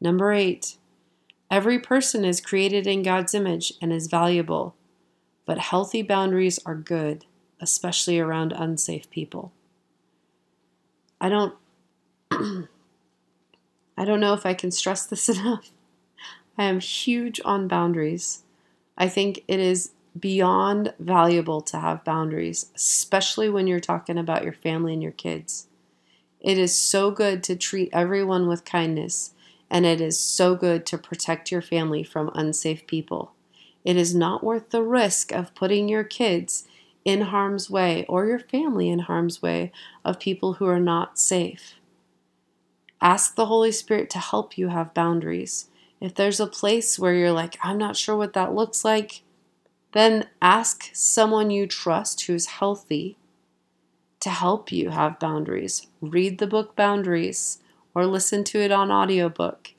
Number 0.00 0.32
eight, 0.32 0.76
every 1.50 1.78
person 1.78 2.24
is 2.24 2.40
created 2.40 2.86
in 2.86 3.02
God's 3.02 3.34
image 3.34 3.72
and 3.82 3.92
is 3.92 4.06
valuable, 4.06 4.74
but 5.44 5.58
healthy 5.58 6.02
boundaries 6.02 6.58
are 6.64 6.74
good, 6.74 7.24
especially 7.60 8.18
around 8.18 8.52
unsafe 8.52 9.10
people. 9.10 9.52
I 11.20 11.28
don't 11.28 11.54
I 13.98 14.04
don't 14.04 14.20
know 14.20 14.34
if 14.34 14.44
I 14.44 14.54
can 14.54 14.70
stress 14.70 15.06
this 15.06 15.28
enough. 15.30 15.70
I 16.58 16.64
am 16.64 16.80
huge 16.80 17.40
on 17.44 17.68
boundaries. 17.68 18.42
I 18.96 19.08
think 19.08 19.44
it 19.48 19.60
is 19.60 19.90
beyond 20.18 20.94
valuable 20.98 21.60
to 21.60 21.78
have 21.78 22.04
boundaries, 22.04 22.70
especially 22.74 23.48
when 23.48 23.66
you're 23.66 23.80
talking 23.80 24.18
about 24.18 24.44
your 24.44 24.52
family 24.52 24.92
and 24.92 25.02
your 25.02 25.12
kids. 25.12 25.68
It 26.40 26.58
is 26.58 26.76
so 26.80 27.10
good 27.10 27.42
to 27.44 27.56
treat 27.56 27.90
everyone 27.92 28.46
with 28.46 28.64
kindness, 28.64 29.34
and 29.68 29.84
it 29.84 30.00
is 30.00 30.18
so 30.18 30.54
good 30.54 30.86
to 30.86 30.98
protect 30.98 31.50
your 31.50 31.62
family 31.62 32.04
from 32.04 32.30
unsafe 32.34 32.86
people. 32.86 33.32
It 33.84 33.96
is 33.96 34.14
not 34.14 34.44
worth 34.44 34.70
the 34.70 34.82
risk 34.82 35.32
of 35.32 35.54
putting 35.54 35.88
your 35.88 36.04
kids 36.04 36.66
in 37.04 37.22
harm's 37.22 37.70
way 37.70 38.04
or 38.08 38.26
your 38.26 38.38
family 38.38 38.88
in 38.88 39.00
harm's 39.00 39.40
way 39.40 39.72
of 40.04 40.20
people 40.20 40.54
who 40.54 40.66
are 40.66 40.80
not 40.80 41.18
safe. 41.18 41.74
Ask 43.00 43.34
the 43.34 43.46
Holy 43.46 43.72
Spirit 43.72 44.10
to 44.10 44.18
help 44.18 44.58
you 44.58 44.68
have 44.68 44.94
boundaries. 44.94 45.68
If 46.00 46.14
there's 46.14 46.40
a 46.40 46.46
place 46.46 46.98
where 46.98 47.14
you're 47.14 47.32
like, 47.32 47.56
I'm 47.62 47.78
not 47.78 47.96
sure 47.96 48.16
what 48.16 48.32
that 48.32 48.54
looks 48.54 48.84
like, 48.84 49.22
then 49.92 50.28
ask 50.42 50.90
someone 50.92 51.50
you 51.50 51.66
trust 51.66 52.22
who's 52.22 52.46
healthy 52.46 53.16
to 54.20 54.30
help 54.30 54.72
you 54.72 54.90
have 54.90 55.18
boundaries. 55.18 55.86
Read 56.00 56.38
the 56.38 56.46
book 56.46 56.74
Boundaries 56.74 57.58
or 57.94 58.06
listen 58.06 58.44
to 58.44 58.60
it 58.60 58.72
on 58.72 58.90
audiobook. 58.90 59.72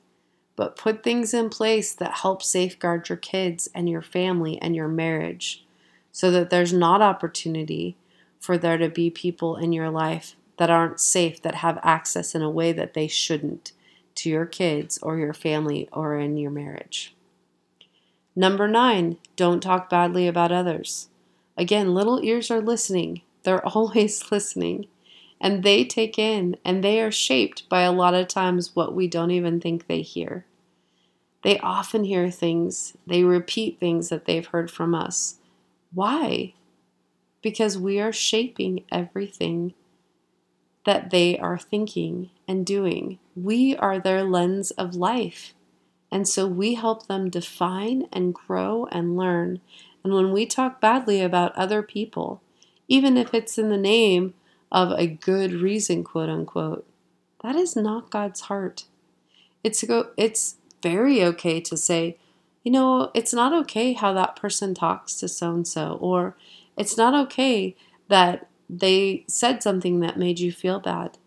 But 0.56 0.76
put 0.76 1.04
things 1.04 1.32
in 1.32 1.50
place 1.50 1.92
that 1.94 2.18
help 2.22 2.42
safeguard 2.42 3.08
your 3.08 3.18
kids 3.18 3.68
and 3.74 3.88
your 3.88 4.02
family 4.02 4.60
and 4.60 4.74
your 4.74 4.88
marriage 4.88 5.64
so 6.10 6.30
that 6.32 6.50
there's 6.50 6.72
not 6.72 7.00
opportunity 7.00 7.96
for 8.40 8.58
there 8.58 8.78
to 8.78 8.88
be 8.88 9.10
people 9.10 9.56
in 9.56 9.72
your 9.72 9.90
life 9.90 10.34
that 10.56 10.70
aren't 10.70 10.98
safe, 10.98 11.40
that 11.42 11.56
have 11.56 11.78
access 11.82 12.34
in 12.34 12.42
a 12.42 12.50
way 12.50 12.72
that 12.72 12.94
they 12.94 13.06
shouldn't 13.06 13.72
to 14.16 14.28
your 14.28 14.46
kids 14.46 14.98
or 14.98 15.16
your 15.16 15.32
family 15.32 15.88
or 15.92 16.18
in 16.18 16.36
your 16.36 16.50
marriage. 16.50 17.14
Number 18.38 18.68
nine, 18.68 19.16
don't 19.34 19.60
talk 19.60 19.90
badly 19.90 20.28
about 20.28 20.52
others. 20.52 21.08
Again, 21.56 21.92
little 21.92 22.22
ears 22.22 22.52
are 22.52 22.60
listening, 22.60 23.22
they're 23.42 23.66
always 23.74 24.30
listening. 24.30 24.86
And 25.40 25.64
they 25.64 25.84
take 25.84 26.20
in 26.20 26.56
and 26.64 26.84
they 26.84 27.00
are 27.00 27.10
shaped 27.10 27.68
by 27.68 27.80
a 27.80 27.90
lot 27.90 28.14
of 28.14 28.28
times 28.28 28.76
what 28.76 28.94
we 28.94 29.08
don't 29.08 29.32
even 29.32 29.60
think 29.60 29.88
they 29.88 30.02
hear. 30.02 30.46
They 31.42 31.58
often 31.58 32.04
hear 32.04 32.30
things, 32.30 32.96
they 33.08 33.24
repeat 33.24 33.80
things 33.80 34.08
that 34.08 34.26
they've 34.26 34.46
heard 34.46 34.70
from 34.70 34.94
us. 34.94 35.40
Why? 35.92 36.54
Because 37.42 37.76
we 37.76 37.98
are 37.98 38.12
shaping 38.12 38.84
everything 38.92 39.74
that 40.86 41.10
they 41.10 41.36
are 41.40 41.58
thinking 41.58 42.30
and 42.46 42.64
doing. 42.64 43.18
We 43.34 43.74
are 43.74 43.98
their 43.98 44.22
lens 44.22 44.70
of 44.70 44.94
life. 44.94 45.54
And 46.10 46.26
so 46.26 46.46
we 46.46 46.74
help 46.74 47.06
them 47.06 47.30
define 47.30 48.08
and 48.12 48.34
grow 48.34 48.86
and 48.90 49.16
learn. 49.16 49.60
And 50.02 50.14
when 50.14 50.32
we 50.32 50.46
talk 50.46 50.80
badly 50.80 51.20
about 51.20 51.56
other 51.56 51.82
people, 51.82 52.42
even 52.88 53.16
if 53.16 53.34
it's 53.34 53.58
in 53.58 53.68
the 53.68 53.76
name 53.76 54.34
of 54.72 54.90
a 54.92 55.06
good 55.06 55.52
reason, 55.52 56.04
quote 56.04 56.28
unquote, 56.28 56.86
that 57.42 57.56
is 57.56 57.76
not 57.76 58.10
God's 58.10 58.42
heart. 58.42 58.84
It's 59.62 59.82
go 59.84 60.10
it's 60.16 60.56
very 60.82 61.22
okay 61.24 61.60
to 61.60 61.76
say, 61.76 62.16
you 62.62 62.72
know, 62.72 63.10
it's 63.14 63.34
not 63.34 63.52
okay 63.52 63.92
how 63.92 64.12
that 64.14 64.36
person 64.36 64.74
talks 64.74 65.14
to 65.16 65.28
so 65.28 65.52
and 65.52 65.68
so, 65.68 65.98
or 66.00 66.36
it's 66.76 66.96
not 66.96 67.14
okay 67.26 67.76
that 68.08 68.48
they 68.68 69.24
said 69.28 69.62
something 69.62 70.00
that 70.00 70.18
made 70.18 70.38
you 70.38 70.52
feel 70.52 70.80
bad. 70.80 71.18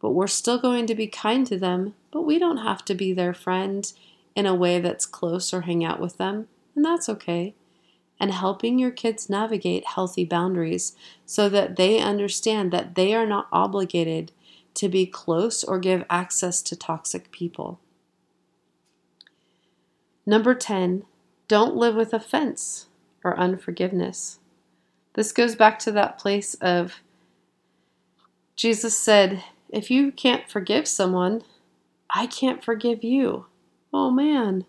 But 0.00 0.10
we're 0.10 0.26
still 0.26 0.58
going 0.58 0.86
to 0.86 0.94
be 0.94 1.06
kind 1.06 1.46
to 1.48 1.58
them, 1.58 1.94
but 2.12 2.22
we 2.22 2.38
don't 2.38 2.58
have 2.58 2.84
to 2.86 2.94
be 2.94 3.12
their 3.12 3.34
friend 3.34 3.90
in 4.38 4.46
a 4.46 4.54
way 4.54 4.78
that's 4.78 5.04
close 5.04 5.52
or 5.52 5.62
hang 5.62 5.84
out 5.84 5.98
with 5.98 6.16
them, 6.16 6.46
and 6.76 6.84
that's 6.84 7.08
okay. 7.08 7.56
And 8.20 8.30
helping 8.30 8.78
your 8.78 8.92
kids 8.92 9.28
navigate 9.28 9.84
healthy 9.84 10.24
boundaries 10.24 10.94
so 11.26 11.48
that 11.48 11.74
they 11.74 11.98
understand 11.98 12.72
that 12.72 12.94
they 12.94 13.14
are 13.14 13.26
not 13.26 13.48
obligated 13.50 14.30
to 14.74 14.88
be 14.88 15.06
close 15.06 15.64
or 15.64 15.80
give 15.80 16.04
access 16.08 16.62
to 16.62 16.76
toxic 16.76 17.32
people. 17.32 17.80
Number 20.24 20.54
10, 20.54 21.02
don't 21.48 21.74
live 21.74 21.96
with 21.96 22.14
offense 22.14 22.86
or 23.24 23.36
unforgiveness. 23.36 24.38
This 25.14 25.32
goes 25.32 25.56
back 25.56 25.80
to 25.80 25.90
that 25.90 26.16
place 26.16 26.54
of 26.60 27.00
Jesus 28.54 28.96
said, 28.96 29.42
If 29.68 29.90
you 29.90 30.12
can't 30.12 30.48
forgive 30.48 30.86
someone, 30.86 31.42
I 32.14 32.26
can't 32.26 32.62
forgive 32.62 33.02
you. 33.02 33.46
Oh 33.92 34.10
man, 34.10 34.64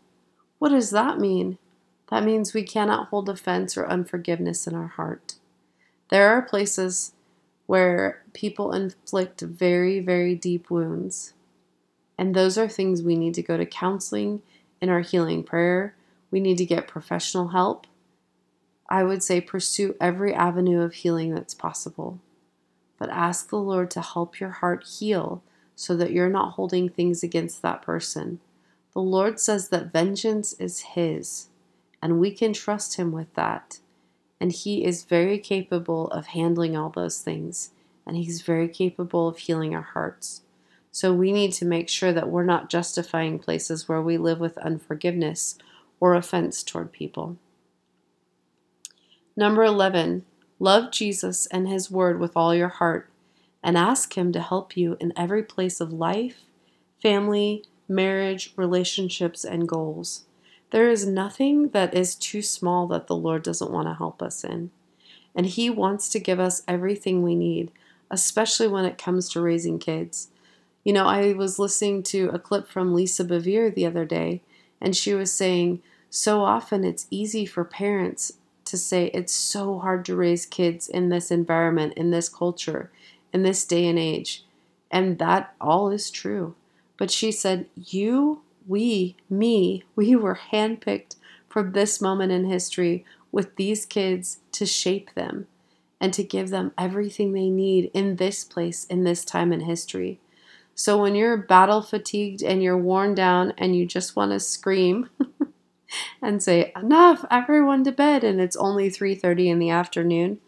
what 0.60 0.70
does 0.70 0.92
that 0.92 1.20
mean? 1.20 1.58
That 2.10 2.24
means 2.24 2.54
we 2.54 2.64
cannot 2.64 3.10
hold 3.10 3.30
offense 3.30 3.78
or 3.78 3.88
unforgiveness 3.88 4.66
in 4.66 4.76
our 4.76 4.88
heart. 4.88 5.36
There 6.10 6.30
are 6.30 6.42
places 6.42 7.14
where 7.68 8.24
people 8.34 8.72
inflict 8.72 9.42
very, 9.42 10.00
very 10.00 10.34
deep 10.34 10.72
wounds. 10.72 11.34
And 12.18 12.36
those 12.36 12.58
are 12.58 12.68
things 12.68 13.04
we 13.04 13.16
need 13.16 13.36
to 13.36 13.44
go 13.44 13.58
to 13.58 13.66
counseling 13.66 14.42
in 14.82 14.90
our 14.90 15.02
healing 15.02 15.44
prayer. 15.44 15.94
We 16.32 16.40
need 16.40 16.58
to 16.58 16.66
get 16.66 16.88
professional 16.88 17.50
help. 17.50 17.86
I 18.90 19.04
would 19.04 19.22
say 19.22 19.40
pursue 19.40 19.96
every 20.02 20.34
avenue 20.34 20.82
of 20.82 20.96
healing 20.96 21.36
that's 21.36 21.54
possible. 21.54 22.20
But 22.98 23.10
ask 23.12 23.50
the 23.50 23.58
Lord 23.58 23.92
to 23.92 24.02
help 24.02 24.40
your 24.40 24.50
heart 24.50 24.84
heal 24.84 25.44
so 25.76 25.96
that 25.96 26.12
you're 26.12 26.28
not 26.28 26.54
holding 26.54 26.90
things 26.90 27.22
against 27.22 27.62
that 27.62 27.84
person. 27.84 28.40
The 28.94 29.02
Lord 29.02 29.40
says 29.40 29.70
that 29.70 29.92
vengeance 29.92 30.54
is 30.54 30.80
His, 30.80 31.48
and 32.02 32.20
we 32.20 32.32
can 32.32 32.54
trust 32.54 32.96
Him 32.96 33.12
with 33.12 33.34
that. 33.36 33.80
And 34.42 34.52
He 34.52 34.84
is 34.84 35.04
very 35.04 35.38
capable 35.38 36.10
of 36.12 36.28
handling 36.28 36.76
all 36.76 36.90
those 36.90 37.22
things, 37.22 37.72
and 38.06 38.18
He's 38.18 38.42
very 38.42 38.68
capable 38.68 39.28
of 39.28 39.38
healing 39.38 39.76
our 39.76 39.82
hearts. 39.82 40.42
So 40.92 41.14
we 41.14 41.32
need 41.32 41.54
to 41.54 41.66
make 41.66 41.88
sure 41.88 42.12
that 42.12 42.30
we're 42.30 42.44
not 42.44 42.70
justifying 42.70 43.38
places 43.38 43.88
where 43.88 44.02
we 44.02 44.18
live 44.18 44.40
with 44.40 44.58
unforgiveness 44.58 45.58
or 46.00 46.16
offense 46.16 46.64
toward 46.64 46.92
people. 46.92 47.38
Number 49.36 49.64
11, 49.64 50.26
love 50.58 50.92
Jesus 50.92 51.46
and 51.48 51.68
His 51.68 51.92
Word 51.92 52.20
with 52.20 52.36
all 52.36 52.56
your 52.56 52.70
heart 52.70 53.10
and 53.62 53.78
ask 53.78 54.18
Him 54.18 54.32
to 54.32 54.42
help 54.42 54.76
you 54.76 54.98
in 55.00 55.14
every 55.16 55.44
place 55.44 55.80
of 55.80 55.94
life, 55.94 56.42
family, 57.02 57.64
marriage, 57.90 58.54
relationships, 58.56 59.44
and 59.44 59.68
goals. 59.68 60.26
There 60.72 60.90
is 60.90 61.08
nothing 61.08 61.70
that 61.70 61.94
is 61.96 62.16
too 62.16 62.42
small 62.42 62.88
that 62.88 63.08
the 63.08 63.16
Lord 63.16 63.44
doesn't 63.44 63.72
want 63.72 63.88
to 63.88 63.96
help 63.96 64.22
us 64.22 64.44
in. 64.44 64.72
And 65.36 65.48
He 65.48 65.70
wants 65.70 66.10
to 66.10 66.20
give 66.20 66.40
us 66.40 66.64
everything 66.68 67.24
we 67.24 67.36
need, 67.36 67.72
especially 68.12 68.68
when 68.68 68.86
it 68.86 68.98
comes 68.98 69.30
to 69.30 69.42
raising 69.42 69.80
kids. 69.80 70.30
You 70.84 70.94
know, 70.94 71.08
I 71.08 71.34
was 71.34 71.60
listening 71.60 72.04
to 72.04 72.30
a 72.30 72.40
clip 72.40 72.68
from 72.68 72.94
Lisa 72.94 73.26
Bevere 73.26 73.74
the 73.74 73.86
other 73.86 74.06
day, 74.06 74.42
and 74.80 74.96
she 74.96 75.14
was 75.14 75.34
saying, 75.34 75.82
so 76.10 76.42
often 76.42 76.84
it's 76.84 77.08
easy 77.12 77.46
for 77.46 77.64
parents 77.64 78.32
to 78.66 78.78
say 78.78 79.08
it's 79.08 79.34
so 79.34 79.80
hard 79.80 80.06
to 80.06 80.16
raise 80.16 80.46
kids 80.46 80.88
in 80.88 81.10
this 81.10 81.32
environment, 81.32 81.94
in 81.96 82.12
this 82.12 82.30
culture, 82.30 82.92
in 83.34 83.44
this 83.44 83.66
day 83.66 83.88
and 83.88 84.00
age. 84.00 84.44
And 84.92 85.20
that 85.20 85.54
all 85.60 85.90
is 85.90 86.10
true. 86.10 86.56
But 87.00 87.10
she 87.10 87.32
said, 87.32 87.68
You, 87.76 88.42
we, 88.68 89.16
me, 89.30 89.86
we 89.96 90.16
were 90.16 90.40
handpicked 90.52 91.16
for 91.48 91.64
this 91.64 92.02
moment 92.02 92.34
in 92.34 92.46
history 92.46 93.06
with 93.32 93.56
these 93.56 93.86
kids 93.86 94.40
to 94.52 94.66
shape 94.66 95.16
them 95.16 95.48
and 96.02 96.14
to 96.14 96.24
give 96.24 96.50
them 96.50 96.74
everything 96.78 97.32
they 97.34 97.50
need 97.50 97.90
in 97.94 98.18
this 98.18 98.44
place, 98.44 98.86
in 98.86 99.06
this 99.06 99.26
time 99.26 99.54
in 99.54 99.62
history. 99.62 100.20
So 100.76 101.02
when 101.02 101.16
you're 101.16 101.38
battle 101.38 101.82
fatigued 101.82 102.44
and 102.44 102.62
you're 102.62 102.78
worn 102.78 103.16
down 103.16 103.54
and 103.58 103.76
you 103.76 103.86
just 103.86 104.16
want 104.16 104.32
to 104.34 104.40
scream, 104.40 105.10
and 106.22 106.44
say, 106.44 106.72
"Enough, 106.76 107.26
everyone 107.32 107.84
to 107.86 107.92
bed," 107.92 108.24
and 108.24 108.42
it's 108.42 108.56
only 108.58 108.90
3:30 108.90 109.48
in 109.50 109.60
the 109.60 109.70
afternoon, 109.70 110.40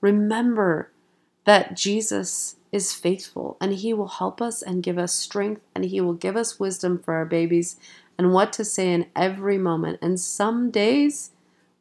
remember 0.00 0.90
that 1.44 1.76
Jesus 1.76 2.56
is 2.72 2.94
faithful 2.94 3.56
and 3.60 3.72
he 3.72 3.92
will 3.94 4.08
help 4.08 4.42
us 4.42 4.62
and 4.62 4.82
give 4.82 4.98
us 4.98 5.12
strength 5.12 5.62
and 5.74 5.86
he 5.86 6.00
will 6.00 6.14
give 6.14 6.36
us 6.36 6.60
wisdom 6.60 6.98
for 6.98 7.14
our 7.14 7.24
babies 7.24 7.76
and 8.18 8.32
what 8.32 8.52
to 8.52 8.64
say 8.64 8.92
in 8.92 9.06
every 9.14 9.58
moment. 9.58 9.98
And 10.02 10.18
some 10.18 10.70
days 10.70 11.30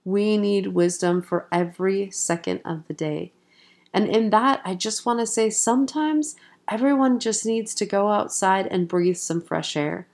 we 0.05 0.37
need 0.37 0.67
wisdom 0.67 1.21
for 1.21 1.47
every 1.51 2.09
second 2.11 2.61
of 2.63 2.87
the 2.87 2.93
day. 2.93 3.33
And 3.93 4.07
in 4.07 4.29
that, 4.29 4.61
I 4.63 4.75
just 4.75 5.05
want 5.05 5.19
to 5.19 5.25
say 5.25 5.49
sometimes 5.49 6.35
everyone 6.69 7.19
just 7.19 7.45
needs 7.45 7.73
to 7.75 7.85
go 7.85 8.09
outside 8.09 8.67
and 8.67 8.87
breathe 8.87 9.17
some 9.17 9.41
fresh 9.41 9.75
air. 9.75 10.07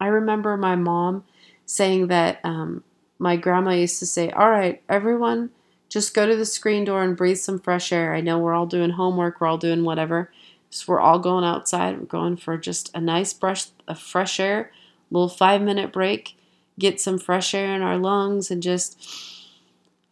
I 0.00 0.06
remember 0.06 0.56
my 0.56 0.76
mom 0.76 1.24
saying 1.64 2.08
that 2.08 2.40
um, 2.44 2.84
my 3.18 3.36
grandma 3.36 3.70
used 3.70 3.98
to 4.00 4.06
say, 4.06 4.30
All 4.30 4.50
right, 4.50 4.82
everyone, 4.88 5.50
just 5.92 6.14
go 6.14 6.26
to 6.26 6.34
the 6.34 6.46
screen 6.46 6.86
door 6.86 7.02
and 7.02 7.14
breathe 7.14 7.36
some 7.36 7.58
fresh 7.58 7.92
air. 7.92 8.14
I 8.14 8.22
know 8.22 8.38
we're 8.38 8.54
all 8.54 8.64
doing 8.64 8.90
homework, 8.90 9.40
we're 9.40 9.46
all 9.46 9.58
doing 9.58 9.84
whatever. 9.84 10.32
So 10.70 10.86
we're 10.88 11.00
all 11.00 11.18
going 11.18 11.44
outside. 11.44 11.98
We're 11.98 12.06
going 12.06 12.38
for 12.38 12.56
just 12.56 12.90
a 12.94 13.00
nice 13.00 13.34
brush 13.34 13.66
of 13.86 13.98
fresh 13.98 14.40
air, 14.40 14.72
little 15.10 15.28
five 15.28 15.60
minute 15.60 15.92
break, 15.92 16.34
get 16.78 16.98
some 16.98 17.18
fresh 17.18 17.54
air 17.54 17.74
in 17.74 17.82
our 17.82 17.98
lungs, 17.98 18.50
and 18.50 18.62
just, 18.62 18.98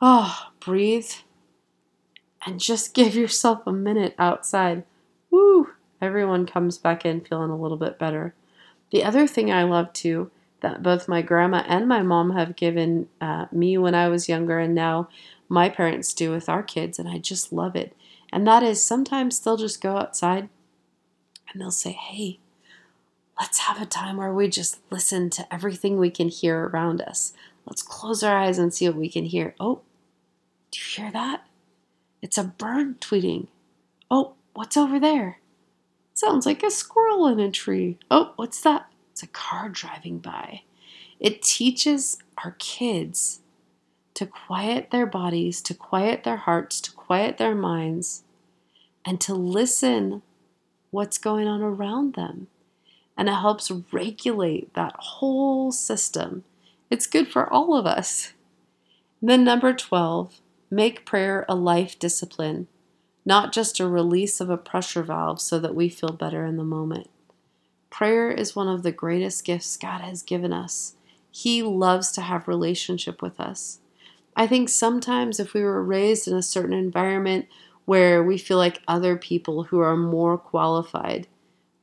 oh, 0.02 0.50
breathe. 0.60 1.10
And 2.44 2.60
just 2.60 2.92
give 2.94 3.14
yourself 3.14 3.62
a 3.66 3.72
minute 3.72 4.14
outside. 4.18 4.84
Woo! 5.30 5.70
Everyone 6.02 6.44
comes 6.44 6.76
back 6.76 7.06
in 7.06 7.22
feeling 7.22 7.50
a 7.50 7.58
little 7.58 7.78
bit 7.78 7.98
better. 7.98 8.34
The 8.92 9.02
other 9.02 9.26
thing 9.26 9.50
I 9.50 9.62
love 9.62 9.94
too 9.94 10.30
that 10.60 10.82
both 10.82 11.08
my 11.08 11.22
grandma 11.22 11.64
and 11.66 11.88
my 11.88 12.02
mom 12.02 12.32
have 12.32 12.54
given 12.54 13.08
uh, 13.18 13.46
me 13.50 13.78
when 13.78 13.94
I 13.94 14.08
was 14.08 14.28
younger, 14.28 14.58
and 14.58 14.74
now 14.74 15.08
my 15.50 15.68
parents 15.68 16.14
do 16.14 16.30
with 16.30 16.48
our 16.48 16.62
kids, 16.62 16.98
and 16.98 17.08
I 17.08 17.18
just 17.18 17.52
love 17.52 17.74
it. 17.74 17.94
And 18.32 18.46
that 18.46 18.62
is 18.62 18.82
sometimes 18.82 19.40
they'll 19.40 19.56
just 19.56 19.82
go 19.82 19.96
outside 19.96 20.48
and 21.50 21.60
they'll 21.60 21.72
say, 21.72 21.90
Hey, 21.90 22.38
let's 23.38 23.58
have 23.58 23.82
a 23.82 23.86
time 23.86 24.16
where 24.16 24.32
we 24.32 24.48
just 24.48 24.78
listen 24.90 25.28
to 25.30 25.52
everything 25.52 25.98
we 25.98 26.10
can 26.10 26.28
hear 26.28 26.66
around 26.66 27.00
us. 27.00 27.32
Let's 27.66 27.82
close 27.82 28.22
our 28.22 28.38
eyes 28.38 28.58
and 28.58 28.72
see 28.72 28.88
what 28.88 28.96
we 28.96 29.08
can 29.08 29.24
hear. 29.24 29.56
Oh, 29.58 29.80
do 30.70 30.78
you 30.78 31.02
hear 31.02 31.12
that? 31.12 31.44
It's 32.22 32.38
a 32.38 32.44
bird 32.44 33.00
tweeting. 33.00 33.48
Oh, 34.08 34.34
what's 34.54 34.76
over 34.76 35.00
there? 35.00 35.40
Sounds 36.14 36.46
like 36.46 36.62
a 36.62 36.70
squirrel 36.70 37.26
in 37.26 37.40
a 37.40 37.50
tree. 37.50 37.98
Oh, 38.08 38.34
what's 38.36 38.60
that? 38.60 38.86
It's 39.10 39.22
a 39.24 39.26
car 39.26 39.68
driving 39.68 40.18
by. 40.18 40.62
It 41.18 41.42
teaches 41.42 42.18
our 42.44 42.52
kids 42.58 43.40
to 44.20 44.26
quiet 44.26 44.90
their 44.90 45.06
bodies, 45.06 45.62
to 45.62 45.72
quiet 45.72 46.24
their 46.24 46.36
hearts, 46.36 46.78
to 46.78 46.92
quiet 46.92 47.38
their 47.38 47.54
minds, 47.54 48.22
and 49.02 49.18
to 49.18 49.32
listen 49.32 50.20
what's 50.90 51.16
going 51.16 51.48
on 51.48 51.62
around 51.62 52.12
them. 52.12 52.46
And 53.16 53.30
it 53.30 53.32
helps 53.32 53.70
regulate 53.90 54.74
that 54.74 54.94
whole 54.98 55.72
system. 55.72 56.44
It's 56.90 57.06
good 57.06 57.28
for 57.28 57.50
all 57.50 57.74
of 57.74 57.86
us. 57.86 58.34
then, 59.22 59.42
number 59.42 59.72
12, 59.72 60.42
make 60.70 61.06
prayer 61.06 61.46
a 61.48 61.54
life 61.54 61.98
discipline, 61.98 62.68
not 63.24 63.54
just 63.54 63.80
a 63.80 63.88
release 63.88 64.38
of 64.38 64.50
a 64.50 64.58
pressure 64.58 65.02
valve 65.02 65.40
so 65.40 65.58
that 65.58 65.74
we 65.74 65.88
feel 65.88 66.12
better 66.12 66.44
in 66.44 66.58
the 66.58 66.62
moment. 66.62 67.08
Prayer 67.88 68.30
is 68.30 68.54
one 68.54 68.68
of 68.68 68.82
the 68.82 68.92
greatest 68.92 69.46
gifts 69.46 69.78
God 69.78 70.02
has 70.02 70.22
given 70.22 70.52
us. 70.52 70.96
He 71.30 71.62
loves 71.62 72.12
to 72.12 72.20
have 72.20 72.46
relationship 72.46 73.22
with 73.22 73.40
us. 73.40 73.78
I 74.36 74.46
think 74.46 74.68
sometimes 74.68 75.40
if 75.40 75.54
we 75.54 75.62
were 75.62 75.82
raised 75.82 76.28
in 76.28 76.34
a 76.34 76.42
certain 76.42 76.72
environment 76.72 77.46
where 77.84 78.22
we 78.22 78.38
feel 78.38 78.56
like 78.56 78.82
other 78.86 79.16
people 79.16 79.64
who 79.64 79.80
are 79.80 79.96
more 79.96 80.38
qualified 80.38 81.26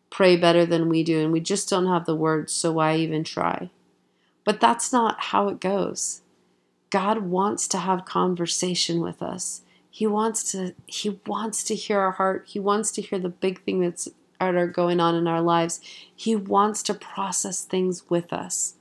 pray 0.09 0.37
better 0.37 0.65
than 0.65 0.89
we 0.89 1.03
do 1.03 1.21
and 1.21 1.31
we 1.31 1.39
just 1.39 1.69
don't 1.69 1.87
have 1.87 2.05
the 2.05 2.15
words, 2.15 2.53
so 2.53 2.71
why 2.71 2.95
even 2.95 3.23
try? 3.23 3.69
But 4.45 4.61
that's 4.61 4.93
not 4.93 5.19
how 5.19 5.49
it 5.49 5.59
goes. 5.59 6.21
God 6.89 7.23
wants 7.23 7.67
to 7.69 7.77
have 7.79 8.05
conversation 8.05 9.01
with 9.01 9.21
us. 9.21 9.61
He 9.89 10.07
wants 10.07 10.51
to 10.51 10.73
he 10.85 11.19
wants 11.25 11.63
to 11.65 11.75
hear 11.75 11.99
our 11.99 12.11
heart. 12.11 12.45
He 12.47 12.59
wants 12.59 12.91
to 12.91 13.01
hear 13.01 13.19
the 13.19 13.29
big 13.29 13.63
thing 13.63 13.81
that's 13.81 14.07
are 14.39 14.67
going 14.67 14.99
on 14.99 15.15
in 15.15 15.27
our 15.27 15.41
lives. 15.41 15.81
He 16.15 16.35
wants 16.35 16.83
to 16.83 16.93
process 16.93 17.65
things 17.65 18.09
with 18.09 18.31
us. 18.31 18.75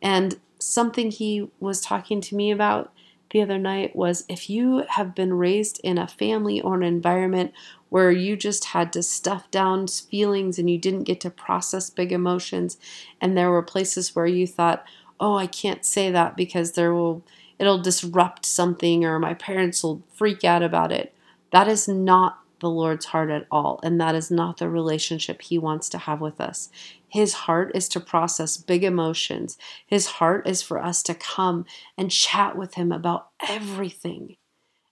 And 0.00 0.40
something 0.58 1.10
he 1.10 1.50
was 1.60 1.80
talking 1.80 2.20
to 2.22 2.34
me 2.34 2.50
about 2.50 2.92
the 3.34 3.42
other 3.42 3.58
night 3.58 3.96
was 3.96 4.24
if 4.28 4.48
you 4.48 4.84
have 4.90 5.12
been 5.12 5.34
raised 5.34 5.80
in 5.82 5.98
a 5.98 6.06
family 6.06 6.60
or 6.60 6.76
an 6.76 6.84
environment 6.84 7.52
where 7.88 8.12
you 8.12 8.36
just 8.36 8.66
had 8.66 8.92
to 8.92 9.02
stuff 9.02 9.50
down 9.50 9.88
feelings 9.88 10.56
and 10.56 10.70
you 10.70 10.78
didn't 10.78 11.02
get 11.02 11.20
to 11.22 11.30
process 11.30 11.90
big 11.90 12.12
emotions, 12.12 12.78
and 13.20 13.36
there 13.36 13.50
were 13.50 13.60
places 13.60 14.14
where 14.14 14.24
you 14.26 14.46
thought, 14.46 14.84
oh, 15.18 15.36
I 15.36 15.48
can't 15.48 15.84
say 15.84 16.12
that 16.12 16.36
because 16.36 16.72
there 16.72 16.94
will 16.94 17.24
it'll 17.58 17.82
disrupt 17.82 18.46
something 18.46 19.04
or 19.04 19.18
my 19.18 19.34
parents 19.34 19.82
will 19.82 20.04
freak 20.14 20.44
out 20.44 20.62
about 20.62 20.92
it. 20.92 21.12
That 21.50 21.66
is 21.66 21.88
not 21.88 22.38
the 22.60 22.70
Lord's 22.70 23.06
heart 23.06 23.30
at 23.30 23.48
all, 23.50 23.80
and 23.82 24.00
that 24.00 24.14
is 24.14 24.30
not 24.30 24.58
the 24.58 24.68
relationship 24.68 25.42
He 25.42 25.58
wants 25.58 25.88
to 25.88 25.98
have 25.98 26.20
with 26.20 26.40
us. 26.40 26.70
His 27.14 27.34
heart 27.34 27.70
is 27.76 27.88
to 27.90 28.00
process 28.00 28.56
big 28.56 28.82
emotions. 28.82 29.56
His 29.86 30.06
heart 30.06 30.48
is 30.48 30.62
for 30.62 30.82
us 30.82 31.00
to 31.04 31.14
come 31.14 31.64
and 31.96 32.10
chat 32.10 32.58
with 32.58 32.74
Him 32.74 32.90
about 32.90 33.28
everything 33.48 34.34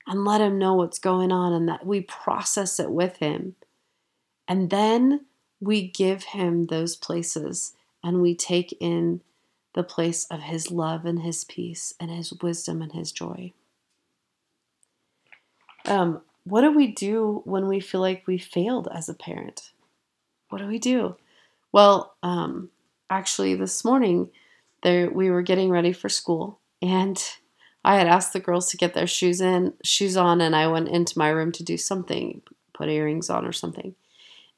and 0.07 0.25
let 0.25 0.41
Him 0.41 0.57
know 0.57 0.75
what's 0.75 1.01
going 1.01 1.33
on 1.33 1.53
and 1.53 1.69
that 1.69 1.85
we 1.85 2.01
process 2.01 2.79
it 2.79 2.93
with 2.93 3.17
Him. 3.17 3.57
And 4.47 4.71
then 4.71 5.27
we 5.61 5.89
give 5.89 6.23
Him 6.23 6.67
those 6.67 6.95
places 6.95 7.73
and 8.05 8.23
we 8.23 8.37
take 8.37 8.73
in 8.79 9.21
the 9.75 9.83
place 9.83 10.25
of 10.27 10.43
His 10.43 10.71
love 10.71 11.05
and 11.05 11.23
His 11.23 11.43
peace 11.43 11.93
and 11.99 12.09
His 12.09 12.33
wisdom 12.35 12.83
and 12.83 12.93
His 12.93 13.11
joy. 13.11 13.53
Um, 15.87 16.21
what 16.45 16.61
do 16.61 16.71
we 16.71 16.87
do 16.87 17.43
when 17.47 17.67
we 17.67 17.81
feel 17.81 18.01
like 18.01 18.29
we 18.29 18.39
failed 18.39 18.87
as 18.95 19.09
a 19.09 19.15
parent? 19.15 19.73
What 20.51 20.59
do 20.59 20.69
we 20.69 20.79
do? 20.79 21.17
Well, 21.73 22.15
um, 22.23 22.71
actually, 23.11 23.55
this 23.55 23.85
morning 23.85 24.31
there 24.83 25.11
we 25.11 25.31
were 25.31 25.43
getting 25.43 25.71
ready 25.71 25.93
for 25.93 26.09
school, 26.09 26.61
and 26.81 27.23
I 27.85 27.97
had 27.97 28.07
asked 28.07 28.33
the 28.33 28.41
girls 28.41 28.69
to 28.71 28.77
get 28.77 28.95
their 28.95 29.07
shoes 29.07 29.41
in, 29.41 29.75
shoes 29.85 30.17
on, 30.17 30.41
and 30.41 30.55
I 30.55 30.69
went 30.69 30.89
into 30.89 31.19
my 31.19 31.29
room 31.29 31.53
to 31.53 31.65
do 31.65 31.77
something, 31.77 32.43
put 32.75 32.89
earrings 32.89 33.31
on 33.31 33.47
or 33.47 33.53
something. 33.53 33.95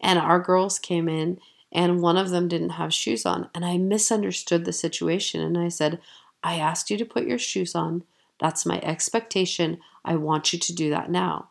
And 0.00 0.18
our 0.18 0.40
girls 0.40 0.78
came 0.78 1.08
in, 1.08 1.40
and 1.72 2.02
one 2.02 2.16
of 2.18 2.30
them 2.30 2.48
didn't 2.48 2.70
have 2.70 2.94
shoes 2.94 3.26
on, 3.26 3.50
and 3.54 3.64
I 3.64 3.78
misunderstood 3.78 4.64
the 4.64 4.72
situation, 4.72 5.40
and 5.40 5.58
I 5.58 5.68
said, 5.68 6.00
"I 6.42 6.56
asked 6.56 6.90
you 6.90 6.98
to 6.98 7.06
put 7.06 7.26
your 7.26 7.38
shoes 7.38 7.74
on. 7.74 8.04
That's 8.40 8.66
my 8.66 8.80
expectation. 8.82 9.78
I 10.04 10.16
want 10.16 10.52
you 10.52 10.58
to 10.60 10.74
do 10.74 10.90
that 10.90 11.10
now." 11.10 11.50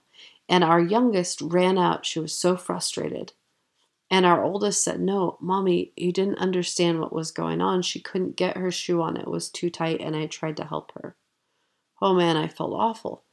And 0.50 0.64
our 0.64 0.82
youngest 0.82 1.42
ran 1.42 1.78
out. 1.78 2.06
She 2.06 2.20
was 2.20 2.34
so 2.34 2.58
frustrated. 2.58 3.34
And 4.10 4.26
our 4.26 4.44
oldest 4.44 4.84
said, 4.84 5.00
No, 5.00 5.38
mommy, 5.40 5.92
you 5.96 6.12
didn't 6.12 6.38
understand 6.38 7.00
what 7.00 7.14
was 7.14 7.32
going 7.32 7.62
on. 7.62 7.82
She 7.82 8.00
couldn't 8.00 8.36
get 8.36 8.58
her 8.58 8.72
shoe 8.72 9.02
on, 9.02 9.18
it 9.18 9.28
was 9.28 9.50
too 9.50 9.70
tight, 9.70 10.02
and 10.02 10.16
I 10.16 10.28
tried 10.28 10.58
to 10.58 10.66
help 10.66 10.92
her. 11.02 11.16
Oh 12.02 12.14
man, 12.14 12.38
I 12.38 12.48
felt 12.48 12.74
awful. 12.74 13.24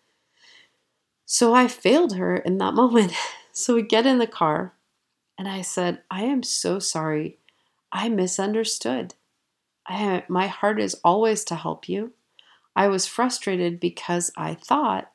So 1.26 1.54
I 1.54 1.68
failed 1.68 2.16
her 2.16 2.36
in 2.36 2.58
that 2.58 2.74
moment. 2.82 3.12
So 3.52 3.74
we 3.74 3.82
get 3.82 4.06
in 4.06 4.18
the 4.18 4.26
car, 4.26 4.74
and 5.36 5.48
I 5.48 5.62
said, 5.62 6.02
I 6.10 6.22
am 6.22 6.42
so 6.42 6.78
sorry. 6.78 7.38
I 7.92 8.08
misunderstood. 8.08 9.14
I, 9.86 10.22
my 10.28 10.46
heart 10.46 10.80
is 10.80 11.00
always 11.02 11.44
to 11.44 11.56
help 11.56 11.88
you. 11.88 12.12
I 12.76 12.88
was 12.88 13.06
frustrated 13.06 13.80
because 13.80 14.30
I 14.36 14.54
thought 14.54 15.10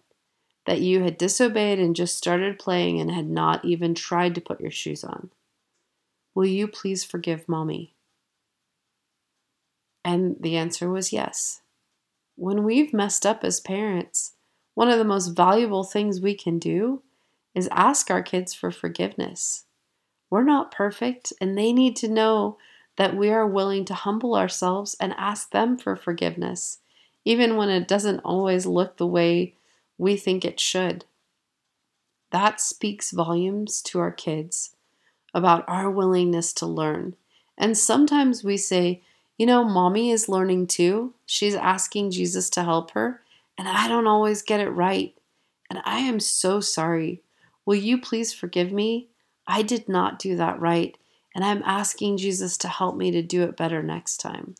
that 0.66 0.82
you 0.82 1.04
had 1.04 1.18
disobeyed 1.18 1.80
and 1.80 1.96
just 1.96 2.18
started 2.18 2.60
playing 2.60 3.00
and 3.00 3.10
had 3.10 3.30
not 3.30 3.64
even 3.64 3.96
tried 3.96 4.36
to 4.36 4.42
put 4.42 4.60
your 4.60 4.72
shoes 4.72 5.04
on. 5.04 5.30
Will 6.36 6.46
you 6.46 6.68
please 6.68 7.06
forgive 7.06 7.48
mommy? 7.48 7.96
And 10.04 10.36
the 10.40 10.58
answer 10.58 10.90
was 10.90 11.14
yes. 11.14 11.62
When 12.36 12.66
we've 12.66 12.94
messed 12.94 13.26
up 13.26 13.46
as 13.46 13.62
parents, 13.62 14.34
one 14.74 14.90
of 14.90 15.00
the 15.00 15.06
most 15.06 15.30
valuable 15.30 15.86
things 15.86 16.20
we 16.20 16.36
can 16.36 16.60
do 16.60 17.02
is 17.56 17.70
ask 17.72 18.12
our 18.12 18.22
kids 18.22 18.54
for 18.54 18.70
forgiveness. 18.70 19.64
We're 20.30 20.44
not 20.44 20.72
perfect, 20.72 21.32
and 21.40 21.58
they 21.58 21.72
need 21.72 21.96
to 21.98 22.10
know 22.10 22.58
that 22.98 23.16
we 23.16 23.30
are 23.30 23.48
willing 23.48 23.86
to 23.86 23.94
humble 23.94 24.36
ourselves 24.36 24.96
and 25.00 25.14
ask 25.18 25.52
them 25.52 25.78
for 25.78 25.96
forgiveness, 25.96 26.80
even 27.24 27.56
when 27.56 27.70
it 27.70 27.88
doesn't 27.88 28.20
always 28.20 28.66
look 28.66 28.98
the 28.98 29.08
way 29.08 29.56
we 29.98 30.18
think 30.18 30.44
it 30.44 30.60
should. 30.60 31.06
That 32.32 32.60
speaks 32.60 33.12
volumes 33.12 33.82
to 33.84 34.00
our 34.00 34.12
kids 34.12 34.75
about 35.36 35.66
our 35.68 35.92
willingness 35.92 36.54
to 36.54 36.66
learn. 36.66 37.16
And 37.58 37.78
sometimes 37.78 38.44
we 38.44 38.58
say, 38.58 39.04
you 39.38 39.46
know, 39.46 39.66
mommy 39.66 40.10
is 40.10 40.30
learning 40.30 40.68
too. 40.68 41.14
She's 41.26 41.56
asking 41.56 42.12
Jesus 42.12 42.50
to 42.52 42.64
help 42.64 42.92
her, 42.92 43.22
and 43.58 43.68
I 43.68 43.90
don't 43.90 44.08
always 44.08 44.42
get 44.42 44.62
it 44.62 44.70
right. 44.70 45.14
And 45.70 45.80
I 45.84 46.00
am 46.00 46.22
so 46.22 46.62
sorry. 46.62 47.22
Will 47.66 47.76
you 47.76 48.00
please 48.00 48.34
forgive 48.34 48.72
me? 48.72 49.10
I 49.46 49.62
did 49.62 49.90
not 49.90 50.20
do 50.20 50.38
that 50.38 50.60
right, 50.60 50.98
and 51.36 51.44
I'm 51.44 51.64
asking 51.66 52.18
Jesus 52.18 52.58
to 52.60 52.70
help 52.70 52.96
me 52.96 53.12
to 53.12 53.22
do 53.22 53.44
it 53.44 53.58
better 53.58 53.84
next 53.84 54.18
time. 54.18 54.56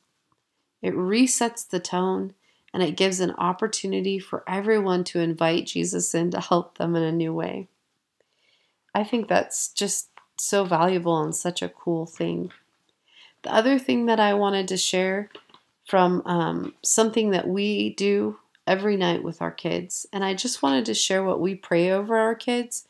It 0.82 0.94
resets 0.94 1.68
the 1.68 1.80
tone 1.80 2.34
and 2.74 2.84
it 2.84 2.98
gives 2.98 3.22
an 3.22 3.32
opportunity 3.38 4.20
for 4.20 4.44
everyone 4.48 5.06
to 5.06 5.22
invite 5.22 5.66
Jesus 5.66 6.14
in 6.14 6.30
to 6.32 6.42
help 6.42 6.78
them 6.78 6.94
in 6.96 7.04
a 7.04 7.12
new 7.12 7.34
way. 7.34 7.70
I 8.94 9.06
think 9.06 9.30
that's 9.30 9.70
just 9.70 10.10
so 10.38 10.66
valuable 10.66 11.22
and 11.22 11.36
such 11.36 11.62
a 11.62 11.70
cool 11.70 12.06
thing. 12.06 12.52
The 13.44 13.54
other 13.54 13.78
thing 13.78 14.08
that 14.08 14.20
I 14.20 14.34
wanted 14.34 14.68
to 14.70 14.78
share 14.78 15.30
from 15.88 16.24
um, 16.26 16.74
something 16.84 17.32
that 17.32 17.48
we 17.48 17.94
do 17.94 18.40
every 18.66 18.98
night 18.98 19.24
with 19.24 19.42
our 19.42 19.52
kids, 19.52 20.08
and 20.12 20.26
I 20.26 20.34
just 20.34 20.64
wanted 20.64 20.86
to 20.86 20.94
share 20.94 21.24
what 21.24 21.40
we 21.40 21.54
pray 21.56 21.92
over 21.92 22.18
our 22.18 22.36
kids 22.36 22.88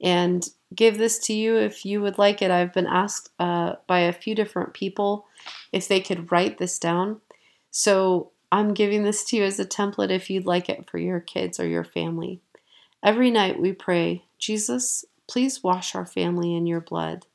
and 0.00 0.48
give 0.74 0.98
this 0.98 1.18
to 1.18 1.34
you 1.34 1.56
if 1.56 1.84
you 1.84 2.00
would 2.00 2.18
like 2.18 2.40
it. 2.42 2.50
I've 2.50 2.72
been 2.72 2.86
asked 2.86 3.30
uh, 3.38 3.74
by 3.86 4.00
a 4.00 4.12
few 4.12 4.34
different 4.34 4.74
people 4.74 5.26
if 5.72 5.88
they 5.88 6.00
could 6.00 6.30
write 6.30 6.58
this 6.58 6.78
down. 6.78 7.20
So 7.70 8.30
I'm 8.50 8.74
giving 8.74 9.02
this 9.02 9.24
to 9.26 9.36
you 9.36 9.44
as 9.44 9.58
a 9.58 9.64
template 9.64 10.10
if 10.10 10.30
you'd 10.30 10.46
like 10.46 10.68
it 10.68 10.88
for 10.90 10.98
your 10.98 11.20
kids 11.20 11.60
or 11.60 11.66
your 11.66 11.84
family. 11.84 12.40
Every 13.02 13.30
night 13.30 13.60
we 13.60 13.72
pray, 13.72 14.24
Jesus, 14.38 15.04
Please 15.28 15.62
wash 15.62 15.94
our 15.94 16.06
family 16.06 16.54
in 16.54 16.66
your 16.66 16.80
blood 16.80 17.26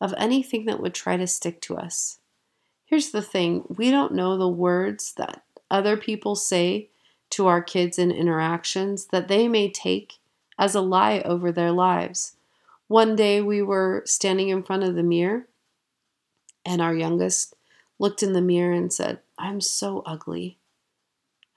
of 0.00 0.14
anything 0.16 0.64
that 0.66 0.80
would 0.80 0.94
try 0.94 1.16
to 1.16 1.26
stick 1.26 1.60
to 1.62 1.76
us. 1.76 2.18
Here's 2.86 3.10
the 3.10 3.22
thing 3.22 3.64
we 3.68 3.90
don't 3.90 4.14
know 4.14 4.36
the 4.36 4.48
words 4.48 5.12
that 5.16 5.42
other 5.70 5.96
people 5.96 6.36
say 6.36 6.88
to 7.30 7.46
our 7.46 7.62
kids 7.62 7.98
in 7.98 8.10
interactions 8.10 9.06
that 9.06 9.28
they 9.28 9.48
may 9.48 9.70
take 9.70 10.18
as 10.58 10.74
a 10.74 10.80
lie 10.80 11.20
over 11.20 11.50
their 11.50 11.72
lives. 11.72 12.36
One 12.88 13.16
day 13.16 13.40
we 13.40 13.62
were 13.62 14.02
standing 14.04 14.50
in 14.50 14.62
front 14.62 14.82
of 14.82 14.94
the 14.94 15.02
mirror, 15.02 15.48
and 16.64 16.82
our 16.82 16.94
youngest 16.94 17.54
looked 17.98 18.22
in 18.22 18.34
the 18.34 18.42
mirror 18.42 18.72
and 18.72 18.92
said, 18.92 19.20
I'm 19.38 19.60
so 19.60 20.02
ugly. 20.04 20.58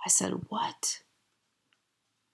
I 0.05 0.09
said, 0.09 0.45
What? 0.47 1.01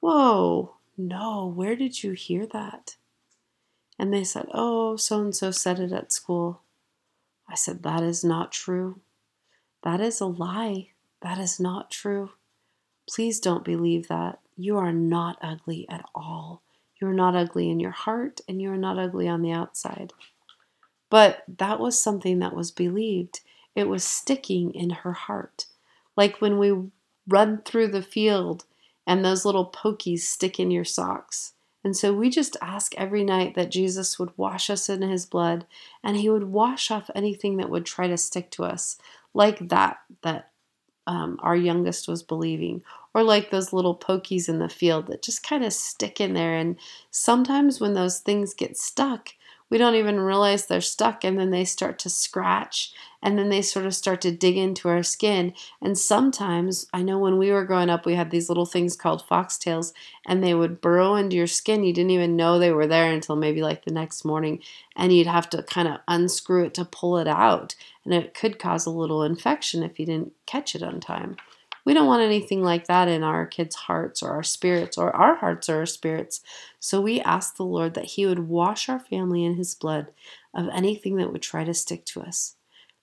Whoa, 0.02 0.76
no, 0.98 1.48
where 1.48 1.76
did 1.76 2.04
you 2.04 2.12
hear 2.12 2.46
that? 2.48 2.96
And 4.02 4.12
they 4.12 4.24
said, 4.24 4.48
Oh, 4.52 4.96
so 4.96 5.22
and 5.22 5.36
so 5.36 5.52
said 5.52 5.80
it 5.80 5.92
at 5.92 6.12
school. 6.12 6.64
I 7.48 7.54
said, 7.54 7.84
That 7.84 8.02
is 8.02 8.24
not 8.24 8.52
true. 8.52 9.00
That 9.84 10.02
is 10.02 10.20
a 10.20 10.26
lie. 10.26 10.88
That 11.22 11.38
is 11.38 11.60
not 11.60 11.92
true. 11.92 12.32
Please 13.08 13.40
don't 13.40 13.64
believe 13.64 14.08
that. 14.08 14.40
You 14.58 14.80
are 14.80 14.92
not 14.92 15.38
ugly 15.40 15.86
at 15.88 16.04
all. 16.16 16.64
You 17.00 17.10
are 17.10 17.14
not 17.14 17.36
ugly 17.36 17.70
in 17.70 17.80
your 17.80 17.92
heart, 17.92 18.42
and 18.48 18.60
you 18.60 18.72
are 18.72 18.78
not 18.78 18.98
ugly 18.98 19.28
on 19.28 19.44
the 19.44 19.52
outside. 19.52 20.14
But 21.12 21.44
that 21.60 21.80
was 21.80 22.02
something 22.02 22.40
that 22.40 22.56
was 22.56 22.72
believed. 22.72 23.42
It 23.76 23.88
was 23.88 24.04
sticking 24.04 24.74
in 24.74 24.90
her 24.90 25.14
heart. 25.14 25.68
Like 26.18 26.42
when 26.42 26.58
we 26.58 26.90
run 27.28 27.62
through 27.62 27.90
the 27.90 28.02
field 28.02 28.66
and 29.06 29.24
those 29.24 29.46
little 29.46 29.72
pokies 29.72 30.22
stick 30.22 30.60
in 30.60 30.72
your 30.72 30.86
socks. 30.86 31.54
And 31.84 31.98
so 31.98 32.13
we 32.13 32.30
just 32.30 32.58
ask 32.62 32.94
every 32.96 33.24
night 33.24 33.56
that 33.56 33.72
Jesus 33.72 34.20
would 34.20 34.38
wash 34.38 34.70
us 34.70 34.88
in 34.89 35.02
his 35.02 35.26
blood 35.26 35.65
and 36.04 36.15
he 36.17 36.30
would 36.30 36.46
wash 36.46 36.91
off 36.91 37.10
anything 37.15 37.58
that 37.58 37.70
would 37.70 37.86
try 37.86 38.08
to 38.08 38.17
stick 38.17 38.52
to 38.52 38.63
us, 38.63 38.98
like 39.34 39.70
that, 39.70 39.98
that 40.22 40.52
um, 41.08 41.39
our 41.41 41.56
youngest 41.56 42.08
was 42.08 42.22
believing, 42.22 42.84
or 43.13 43.24
like 43.24 43.50
those 43.50 43.74
little 43.74 43.96
pokies 43.96 44.48
in 44.48 44.60
the 44.60 44.70
field 44.70 45.08
that 45.08 45.24
just 45.24 45.44
kind 45.44 45.63
of 45.63 45.74
stick 45.74 46.22
in 46.22 46.34
there. 46.34 46.56
And 46.56 46.78
sometimes 47.10 47.82
when 47.82 47.94
those 47.94 48.20
things 48.20 48.54
get 48.54 48.78
stuck, 48.78 49.30
we 49.71 49.77
don't 49.77 49.95
even 49.95 50.19
realize 50.19 50.65
they're 50.65 50.81
stuck 50.81 51.23
and 51.23 51.39
then 51.39 51.49
they 51.49 51.63
start 51.63 51.97
to 51.99 52.10
scratch 52.10 52.93
and 53.23 53.39
then 53.39 53.49
they 53.49 53.62
sort 53.62 53.86
of 53.86 53.95
start 53.95 54.19
to 54.21 54.31
dig 54.31 54.57
into 54.57 54.89
our 54.89 55.01
skin. 55.01 55.53
And 55.81 55.97
sometimes 55.97 56.88
i 56.93 57.01
know 57.01 57.17
when 57.17 57.38
we 57.38 57.51
were 57.51 57.63
growing 57.63 57.89
up 57.89 58.05
we 58.05 58.15
had 58.15 58.29
these 58.29 58.49
little 58.49 58.65
things 58.65 58.95
called 58.95 59.23
foxtails 59.27 59.93
and 60.27 60.43
they 60.43 60.53
would 60.53 60.81
burrow 60.81 61.15
into 61.15 61.38
your 61.38 61.47
skin. 61.47 61.84
You 61.84 61.93
didn't 61.93 62.12
even 62.12 62.36
know 62.36 62.60
they 62.60 62.71
were 62.71 62.86
there 62.86 63.12
until 63.12 63.38
maybe 63.38 63.63
like 63.63 63.86
the 63.86 63.93
next 63.93 64.25
morning 64.25 64.62
and 64.95 65.13
you'd 65.13 65.25
have 65.25 65.49
to 65.51 65.63
kind 65.63 65.88
of 65.88 66.01
unscrew 66.07 66.65
it 66.65 66.73
to 66.75 66.86
pull 66.86 67.17
it 67.17 67.27
out 67.27 67.73
and 68.03 68.13
it 68.13 68.34
could 68.34 68.60
cause 68.60 68.86
a 68.86 68.91
little 68.91 69.23
infection 69.23 69.84
if 69.84 69.99
you 69.99 70.05
didn't 70.05 70.34
catch 70.45 70.75
it 70.75 70.84
on 70.84 70.99
time 70.99 71.38
we 71.86 71.94
don't 71.94 72.08
want 72.08 72.22
anything 72.22 72.62
like 72.62 72.88
that 72.88 73.08
in 73.08 73.24
our 73.24 73.46
kids' 73.46 73.76
hearts 73.76 74.22
or 74.22 74.32
our 74.32 74.44
spirits 74.44 74.98
or 74.98 75.15
our 75.15 75.36
hearts 75.36 75.70
or 75.70 75.78
our 75.78 75.86
spirits. 75.86 76.41
So 76.80 77.02
we 77.02 77.22
ask 77.22 77.56
the 77.56 77.65
Lord 77.65 77.94
that 77.96 78.06
He 78.06 78.26
would 78.26 78.48
wash 78.48 78.88
our 78.89 79.00
family 79.00 79.44
in 79.44 79.56
His 79.56 79.74
blood 79.74 80.08
of 80.54 80.70
anything 80.74 81.15
that 81.17 81.32
would 81.32 81.41
try 81.41 81.63
to 81.63 81.74
stick 81.74 82.06
to 82.06 82.22
us. 82.22 82.56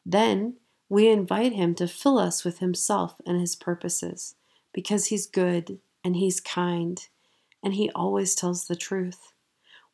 Then 0.07 0.57
we 0.89 1.09
invite 1.09 1.53
Him 1.53 1.75
to 1.77 1.89
fill 1.89 2.19
us 2.19 2.45
with 2.45 2.61
Himself 2.61 3.21
and 3.27 3.41
His 3.41 3.57
purposes 3.57 4.37
because 4.73 5.07
He's 5.07 5.27
good 5.27 5.79
and 6.05 6.17
He's 6.17 6.41
kind 6.41 7.01
and 7.63 7.75
He 7.75 7.91
always 7.91 8.35
tells 8.35 8.67
the 8.67 8.77
truth. 8.77 9.33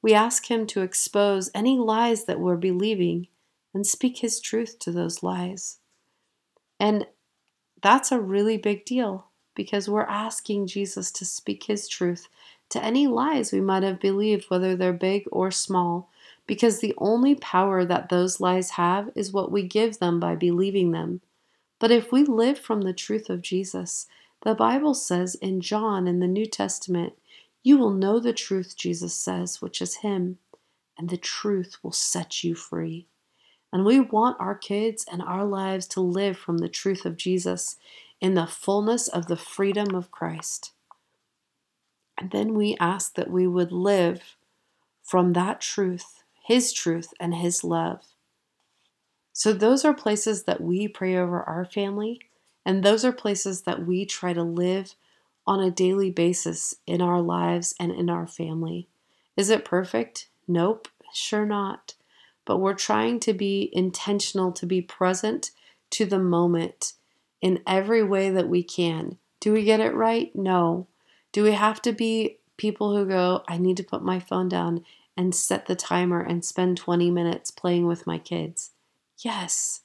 We 0.03 0.13
ask 0.13 0.51
Him 0.51 0.67
to 0.69 0.83
expose 0.83 1.51
any 1.55 1.79
lies 1.79 2.27
that 2.27 2.41
we're 2.41 2.57
believing 2.57 3.29
and 3.73 3.87
speak 3.87 4.19
His 4.19 4.41
truth 4.41 4.79
to 4.81 4.93
those 4.93 5.23
lies. 5.23 5.79
And 6.79 7.07
that's 7.85 8.11
a 8.11 8.19
really 8.19 8.57
big 8.57 8.87
deal 8.87 9.27
because 9.55 9.91
we're 9.91 10.05
asking 10.05 10.67
Jesus 10.67 11.13
to 11.13 11.27
speak 11.27 11.65
his 11.65 11.87
truth 11.87 12.29
to 12.71 12.83
any 12.83 13.07
lies 13.07 13.53
we 13.53 13.61
might 13.61 13.83
have 13.83 14.01
believed, 14.01 14.47
whether 14.49 14.75
they're 14.75 14.95
big 14.95 15.25
or 15.31 15.51
small, 15.51 16.11
because 16.47 16.81
the 16.81 16.95
only 16.97 17.35
power 17.35 17.85
that 17.85 18.09
those 18.09 18.41
lies 18.41 18.71
have 18.71 19.11
is 19.15 19.35
what 19.35 19.53
we 19.53 19.63
give 19.63 19.99
them 19.99 20.19
by 20.19 20.35
believing 20.35 20.93
them. 20.93 21.21
But 21.79 21.91
if 21.91 22.11
we 22.11 22.25
live 22.25 22.59
from 22.59 22.81
the 22.81 22.95
truth 22.95 23.29
of 23.29 23.43
Jesus, 23.43 24.07
the 24.45 24.55
Bible 24.55 24.95
says 24.95 25.35
in 25.35 25.61
John 25.61 26.09
in 26.09 26.21
the 26.21 26.27
New 26.27 26.47
Testament, 26.47 27.13
you 27.63 27.77
will 27.77 27.91
know 27.91 28.19
the 28.19 28.33
truth, 28.33 28.79
Jesus 28.79 29.15
says, 29.15 29.61
which 29.61 29.83
is 29.83 29.97
Him, 29.97 30.39
and 30.97 31.11
the 31.11 31.19
truth 31.19 31.77
will 31.83 31.93
set 31.93 32.43
you 32.43 32.55
free. 32.55 33.09
And 33.75 33.85
we 33.85 33.99
want 33.99 34.37
our 34.39 34.55
kids 34.55 35.05
and 35.11 35.21
our 35.21 35.45
lives 35.45 35.89
to 35.89 36.01
live 36.01 36.39
from 36.39 36.59
the 36.59 36.69
truth 36.69 37.05
of 37.05 37.17
Jesus 37.17 37.77
in 38.21 38.35
the 38.35 38.47
fullness 38.47 39.09
of 39.09 39.27
the 39.27 39.37
freedom 39.37 39.97
of 39.97 40.13
Christ. 40.13 40.71
And 42.17 42.31
then 42.31 42.55
we 42.55 42.77
ask 42.79 43.17
that 43.17 43.33
we 43.33 43.49
would 43.49 43.73
live 43.73 44.37
from 45.03 45.33
that 45.33 45.61
truth, 45.61 46.23
His 46.45 46.73
truth, 46.73 47.13
and 47.19 47.35
His 47.35 47.65
love. 47.65 48.03
So, 49.33 49.53
those 49.53 49.85
are 49.85 49.93
places 49.93 50.45
that 50.45 50.61
we 50.61 50.87
pray 50.87 51.17
over 51.17 51.43
our 51.43 51.65
family, 51.65 52.21
and 52.65 52.85
those 52.85 53.05
are 53.05 53.13
places 53.13 53.63
that 53.63 53.85
we 53.85 54.07
try 54.07 54.33
to 54.35 54.45
live 54.45 54.95
on 55.49 55.59
a 55.59 55.73
daily 55.73 56.13
basis 56.13 56.77
in 56.87 57.03
our 57.03 57.21
lives 57.21 57.75
and 57.81 57.91
in 57.91 58.09
our 58.09 58.29
family. 58.29 58.87
Is 59.37 59.51
it 59.51 59.65
perfect? 59.65 60.29
Nope, 60.47 60.87
sure 61.13 61.45
not 61.45 61.95
but 62.45 62.59
we're 62.59 62.75
trying 62.75 63.21
to 63.21 63.33
be 63.33 63.71
intentional 63.73 64.53
to 64.53 64.67
be 64.67 64.83
present 64.83 65.51
to 65.91 66.05
the 66.05 66.19
moment 66.19 66.95
in 67.41 67.63
every 67.67 68.03
way 68.03 68.31
that 68.31 68.49
we 68.49 68.63
can. 68.63 69.19
Do 69.41 69.53
we 69.53 69.65
get 69.65 69.81
it 69.81 69.95
right? 69.95 70.35
No. 70.35 70.87
Do 71.33 71.43
we 71.43 71.53
have 71.53 71.83
to 71.83 71.93
be 71.93 72.39
people 72.57 72.97
who 72.97 73.07
go, 73.07 73.43
I 73.49 73.59
need 73.59 73.77
to 73.79 73.83
put 73.83 74.03
my 74.03 74.19
phone 74.21 74.49
down 74.49 74.85
and 75.17 75.35
set 75.35 75.67
the 75.67 75.77
timer 75.77 76.21
and 76.21 76.45
spend 76.45 76.77
20 76.77 77.11
minutes 77.11 77.51
playing 77.51 77.87
with 77.87 78.07
my 78.07 78.19
kids? 78.19 78.71
Yes. 79.19 79.83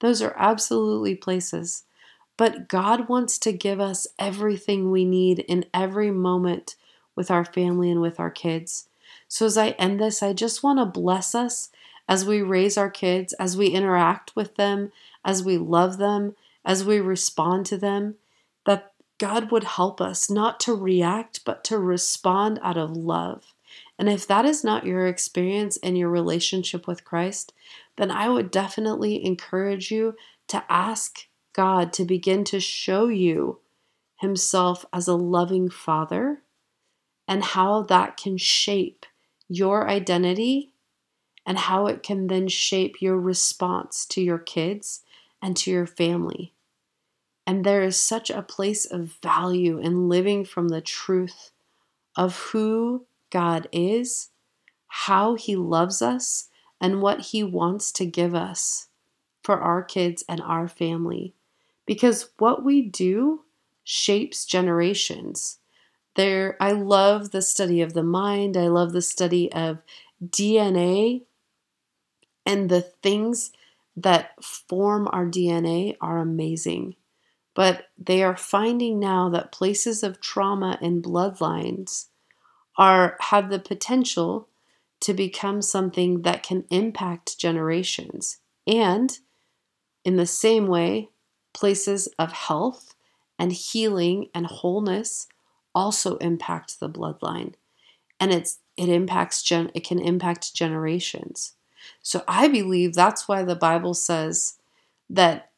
Those 0.00 0.22
are 0.22 0.34
absolutely 0.36 1.14
places. 1.14 1.84
But 2.36 2.68
God 2.68 3.08
wants 3.08 3.38
to 3.40 3.52
give 3.52 3.80
us 3.80 4.06
everything 4.18 4.90
we 4.90 5.04
need 5.04 5.40
in 5.40 5.66
every 5.72 6.10
moment 6.10 6.74
with 7.14 7.30
our 7.30 7.44
family 7.44 7.90
and 7.90 8.00
with 8.00 8.18
our 8.18 8.30
kids. 8.30 8.88
So, 9.28 9.46
as 9.46 9.56
I 9.56 9.70
end 9.70 10.00
this, 10.00 10.22
I 10.22 10.32
just 10.32 10.62
want 10.62 10.78
to 10.80 10.86
bless 10.86 11.34
us 11.34 11.70
as 12.08 12.24
we 12.24 12.42
raise 12.42 12.76
our 12.76 12.90
kids, 12.90 13.32
as 13.34 13.56
we 13.56 13.68
interact 13.68 14.36
with 14.36 14.56
them, 14.56 14.92
as 15.24 15.42
we 15.42 15.56
love 15.56 15.98
them, 15.98 16.34
as 16.64 16.84
we 16.84 17.00
respond 17.00 17.66
to 17.66 17.78
them, 17.78 18.16
that 18.66 18.92
God 19.18 19.50
would 19.50 19.64
help 19.64 20.00
us 20.00 20.28
not 20.28 20.60
to 20.60 20.74
react, 20.74 21.44
but 21.44 21.64
to 21.64 21.78
respond 21.78 22.58
out 22.62 22.76
of 22.76 22.96
love. 22.96 23.54
And 23.98 24.08
if 24.08 24.26
that 24.26 24.44
is 24.44 24.64
not 24.64 24.86
your 24.86 25.06
experience 25.06 25.76
in 25.78 25.96
your 25.96 26.10
relationship 26.10 26.86
with 26.86 27.04
Christ, 27.04 27.52
then 27.96 28.10
I 28.10 28.28
would 28.28 28.50
definitely 28.50 29.24
encourage 29.24 29.90
you 29.90 30.16
to 30.48 30.64
ask 30.68 31.26
God 31.52 31.92
to 31.94 32.04
begin 32.04 32.44
to 32.44 32.60
show 32.60 33.08
you 33.08 33.60
Himself 34.16 34.84
as 34.92 35.06
a 35.06 35.14
loving 35.14 35.70
Father 35.70 36.42
and 37.26 37.42
how 37.42 37.82
that 37.82 38.16
can 38.16 38.36
shape 38.36 39.06
your 39.48 39.88
identity 39.88 40.73
and 41.46 41.58
how 41.58 41.86
it 41.86 42.02
can 42.02 42.26
then 42.26 42.48
shape 42.48 43.00
your 43.00 43.18
response 43.18 44.06
to 44.06 44.22
your 44.22 44.38
kids 44.38 45.02
and 45.42 45.56
to 45.58 45.70
your 45.70 45.86
family. 45.86 46.54
And 47.46 47.64
there 47.64 47.82
is 47.82 47.98
such 47.98 48.30
a 48.30 48.42
place 48.42 48.86
of 48.86 49.18
value 49.22 49.78
in 49.78 50.08
living 50.08 50.44
from 50.44 50.68
the 50.68 50.80
truth 50.80 51.50
of 52.16 52.36
who 52.36 53.06
God 53.30 53.68
is, 53.72 54.30
how 54.86 55.34
He 55.34 55.54
loves 55.56 56.00
us, 56.00 56.48
and 56.80 57.02
what 57.02 57.20
He 57.20 57.42
wants 57.42 57.92
to 57.92 58.06
give 58.06 58.34
us 58.34 58.88
for 59.42 59.58
our 59.60 59.82
kids 59.82 60.24
and 60.28 60.40
our 60.40 60.68
family. 60.68 61.34
Because 61.86 62.30
what 62.38 62.64
we 62.64 62.80
do 62.80 63.42
shapes 63.84 64.46
generations. 64.46 65.58
There, 66.16 66.56
I 66.60 66.72
love 66.72 67.30
the 67.30 67.42
study 67.42 67.82
of 67.82 67.92
the 67.92 68.02
mind. 68.02 68.56
I 68.56 68.68
love 68.68 68.92
the 68.92 69.02
study 69.02 69.52
of 69.52 69.82
DNA 70.24 71.22
and 72.46 72.68
the 72.68 72.82
things 72.82 73.52
that 73.96 74.32
form 74.42 75.08
our 75.12 75.26
DNA 75.26 75.96
are 76.00 76.18
amazing. 76.18 76.96
But 77.54 77.86
they 77.96 78.22
are 78.22 78.36
finding 78.36 78.98
now 78.98 79.28
that 79.30 79.52
places 79.52 80.02
of 80.02 80.20
trauma 80.20 80.78
and 80.82 81.02
bloodlines 81.02 82.06
are 82.76 83.16
have 83.20 83.50
the 83.50 83.60
potential 83.60 84.48
to 85.00 85.14
become 85.14 85.62
something 85.62 86.22
that 86.22 86.42
can 86.42 86.64
impact 86.70 87.38
generations. 87.38 88.38
And 88.66 89.16
in 90.04 90.16
the 90.16 90.26
same 90.26 90.66
way, 90.66 91.10
places 91.52 92.08
of 92.18 92.32
health 92.32 92.94
and 93.38 93.52
healing 93.52 94.28
and 94.34 94.46
wholeness 94.46 95.28
also 95.74 96.16
impact 96.16 96.80
the 96.80 96.88
bloodline. 96.88 97.54
And 98.18 98.32
it's 98.32 98.58
it 98.76 98.88
impacts 98.88 99.42
gen 99.42 99.70
it 99.74 99.84
can 99.84 100.00
impact 100.00 100.54
generations. 100.54 101.54
So 102.02 102.22
I 102.28 102.48
believe 102.48 102.94
that's 102.94 103.28
why 103.28 103.42
the 103.42 103.56
Bible 103.56 103.94
says 103.94 104.58
that 105.10 105.50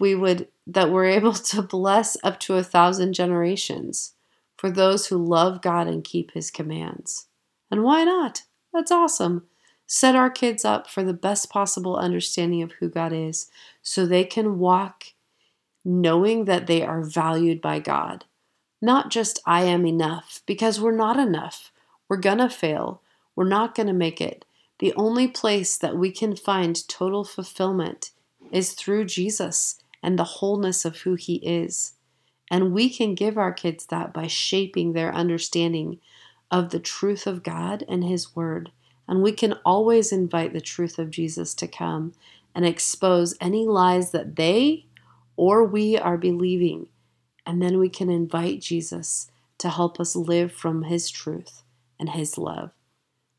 we 0.00 0.14
would 0.14 0.48
that 0.66 0.90
we're 0.90 1.04
able 1.04 1.32
to 1.34 1.62
bless 1.62 2.16
up 2.24 2.40
to 2.40 2.54
a 2.56 2.62
thousand 2.62 3.12
generations 3.12 4.14
for 4.56 4.70
those 4.70 5.08
who 5.08 5.18
love 5.18 5.60
God 5.62 5.86
and 5.86 6.02
keep 6.02 6.32
His 6.32 6.50
commands. 6.50 7.26
And 7.70 7.82
why 7.82 8.04
not? 8.04 8.42
That's 8.72 8.90
awesome. 8.92 9.46
Set 9.86 10.16
our 10.16 10.30
kids 10.30 10.64
up 10.64 10.88
for 10.88 11.02
the 11.02 11.12
best 11.12 11.50
possible 11.50 11.96
understanding 11.96 12.62
of 12.62 12.72
who 12.72 12.88
God 12.88 13.12
is 13.12 13.50
so 13.82 14.06
they 14.06 14.24
can 14.24 14.58
walk 14.58 15.06
knowing 15.84 16.46
that 16.46 16.66
they 16.66 16.82
are 16.82 17.02
valued 17.02 17.60
by 17.60 17.78
God. 17.78 18.24
Not 18.80 19.10
just 19.10 19.40
I 19.46 19.64
am 19.64 19.86
enough, 19.86 20.40
because 20.46 20.80
we're 20.80 20.96
not 20.96 21.18
enough. 21.18 21.70
We're 22.08 22.16
gonna 22.16 22.48
fail. 22.48 23.02
We're 23.36 23.48
not 23.48 23.74
gonna 23.74 23.92
make 23.92 24.20
it. 24.20 24.44
The 24.84 24.92
only 24.96 25.28
place 25.28 25.78
that 25.78 25.96
we 25.96 26.10
can 26.10 26.36
find 26.36 26.86
total 26.88 27.24
fulfillment 27.24 28.10
is 28.52 28.74
through 28.74 29.06
Jesus 29.06 29.76
and 30.02 30.18
the 30.18 30.24
wholeness 30.24 30.84
of 30.84 30.98
who 30.98 31.14
He 31.14 31.36
is. 31.36 31.94
And 32.50 32.74
we 32.74 32.90
can 32.90 33.14
give 33.14 33.38
our 33.38 33.50
kids 33.50 33.86
that 33.86 34.12
by 34.12 34.26
shaping 34.26 34.92
their 34.92 35.10
understanding 35.14 36.00
of 36.50 36.68
the 36.68 36.80
truth 36.80 37.26
of 37.26 37.42
God 37.42 37.82
and 37.88 38.04
His 38.04 38.36
Word. 38.36 38.72
And 39.08 39.22
we 39.22 39.32
can 39.32 39.54
always 39.64 40.12
invite 40.12 40.52
the 40.52 40.60
truth 40.60 40.98
of 40.98 41.08
Jesus 41.08 41.54
to 41.54 41.66
come 41.66 42.12
and 42.54 42.66
expose 42.66 43.38
any 43.40 43.64
lies 43.64 44.10
that 44.10 44.36
they 44.36 44.84
or 45.34 45.64
we 45.64 45.96
are 45.96 46.18
believing. 46.18 46.88
And 47.46 47.62
then 47.62 47.78
we 47.78 47.88
can 47.88 48.10
invite 48.10 48.60
Jesus 48.60 49.30
to 49.56 49.70
help 49.70 49.98
us 49.98 50.14
live 50.14 50.52
from 50.52 50.82
His 50.82 51.08
truth 51.08 51.62
and 51.98 52.10
His 52.10 52.36
love. 52.36 52.73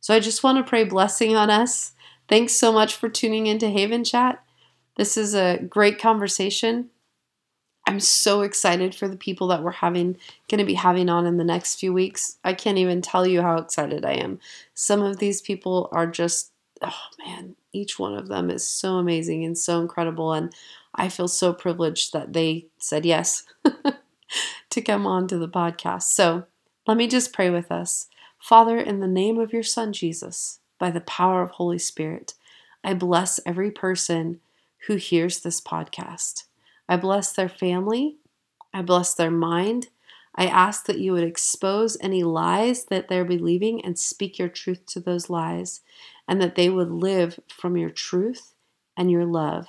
So 0.05 0.13
I 0.13 0.19
just 0.19 0.43
want 0.43 0.59
to 0.59 0.69
pray 0.69 0.83
blessing 0.83 1.35
on 1.35 1.49
us. 1.49 1.93
Thanks 2.29 2.53
so 2.53 2.71
much 2.71 2.95
for 2.95 3.09
tuning 3.09 3.47
into 3.47 3.71
Haven 3.71 4.03
Chat. 4.03 4.39
This 4.97 5.17
is 5.17 5.33
a 5.33 5.57
great 5.67 5.97
conversation. 5.97 6.91
I'm 7.87 7.99
so 7.99 8.41
excited 8.41 8.93
for 8.93 9.07
the 9.07 9.17
people 9.17 9.47
that 9.47 9.63
we're 9.63 9.71
having 9.71 10.17
going 10.47 10.59
to 10.59 10.63
be 10.63 10.75
having 10.75 11.09
on 11.09 11.25
in 11.25 11.37
the 11.37 11.43
next 11.43 11.79
few 11.79 11.91
weeks. 11.91 12.37
I 12.43 12.53
can't 12.53 12.77
even 12.77 13.01
tell 13.01 13.25
you 13.25 13.41
how 13.41 13.57
excited 13.57 14.05
I 14.05 14.11
am. 14.11 14.39
Some 14.75 15.01
of 15.01 15.17
these 15.17 15.41
people 15.41 15.89
are 15.91 16.05
just 16.05 16.51
oh 16.83 17.01
man, 17.25 17.55
each 17.73 17.97
one 17.97 18.13
of 18.13 18.27
them 18.27 18.51
is 18.51 18.67
so 18.67 18.97
amazing 18.97 19.43
and 19.43 19.57
so 19.57 19.81
incredible 19.81 20.33
and 20.33 20.53
I 20.93 21.09
feel 21.09 21.27
so 21.27 21.51
privileged 21.51 22.13
that 22.13 22.33
they 22.33 22.67
said 22.77 23.07
yes 23.07 23.41
to 24.69 24.81
come 24.83 25.07
on 25.07 25.27
to 25.29 25.39
the 25.39 25.49
podcast. 25.49 26.03
So, 26.03 26.45
let 26.85 26.95
me 26.95 27.07
just 27.07 27.33
pray 27.33 27.49
with 27.49 27.71
us. 27.71 28.07
Father, 28.45 28.77
in 28.77 28.99
the 28.99 29.07
name 29.07 29.39
of 29.39 29.51
your 29.51 29.63
son 29.63 29.91
Jesus, 29.91 30.59
by 30.77 30.91
the 30.91 31.01
power 31.01 31.41
of 31.41 31.49
Holy 31.49 31.79
Spirit, 31.79 32.35
I 32.83 32.93
bless 32.93 33.39
every 33.43 33.71
person 33.71 34.39
who 34.85 34.97
hears 34.97 35.39
this 35.39 35.59
podcast. 35.59 36.43
I 36.87 36.97
bless 36.97 37.33
their 37.33 37.49
family. 37.49 38.17
I 38.71 38.83
bless 38.83 39.15
their 39.15 39.31
mind. 39.31 39.87
I 40.35 40.45
ask 40.45 40.85
that 40.85 40.99
you 40.99 41.13
would 41.13 41.23
expose 41.23 41.97
any 41.99 42.21
lies 42.21 42.85
that 42.85 43.07
they're 43.07 43.25
believing 43.25 43.83
and 43.83 43.97
speak 43.97 44.37
your 44.37 44.49
truth 44.49 44.85
to 44.89 44.99
those 44.99 45.27
lies, 45.27 45.81
and 46.27 46.39
that 46.39 46.53
they 46.53 46.69
would 46.69 46.91
live 46.91 47.39
from 47.47 47.75
your 47.75 47.89
truth 47.89 48.53
and 48.95 49.09
your 49.09 49.25
love. 49.25 49.65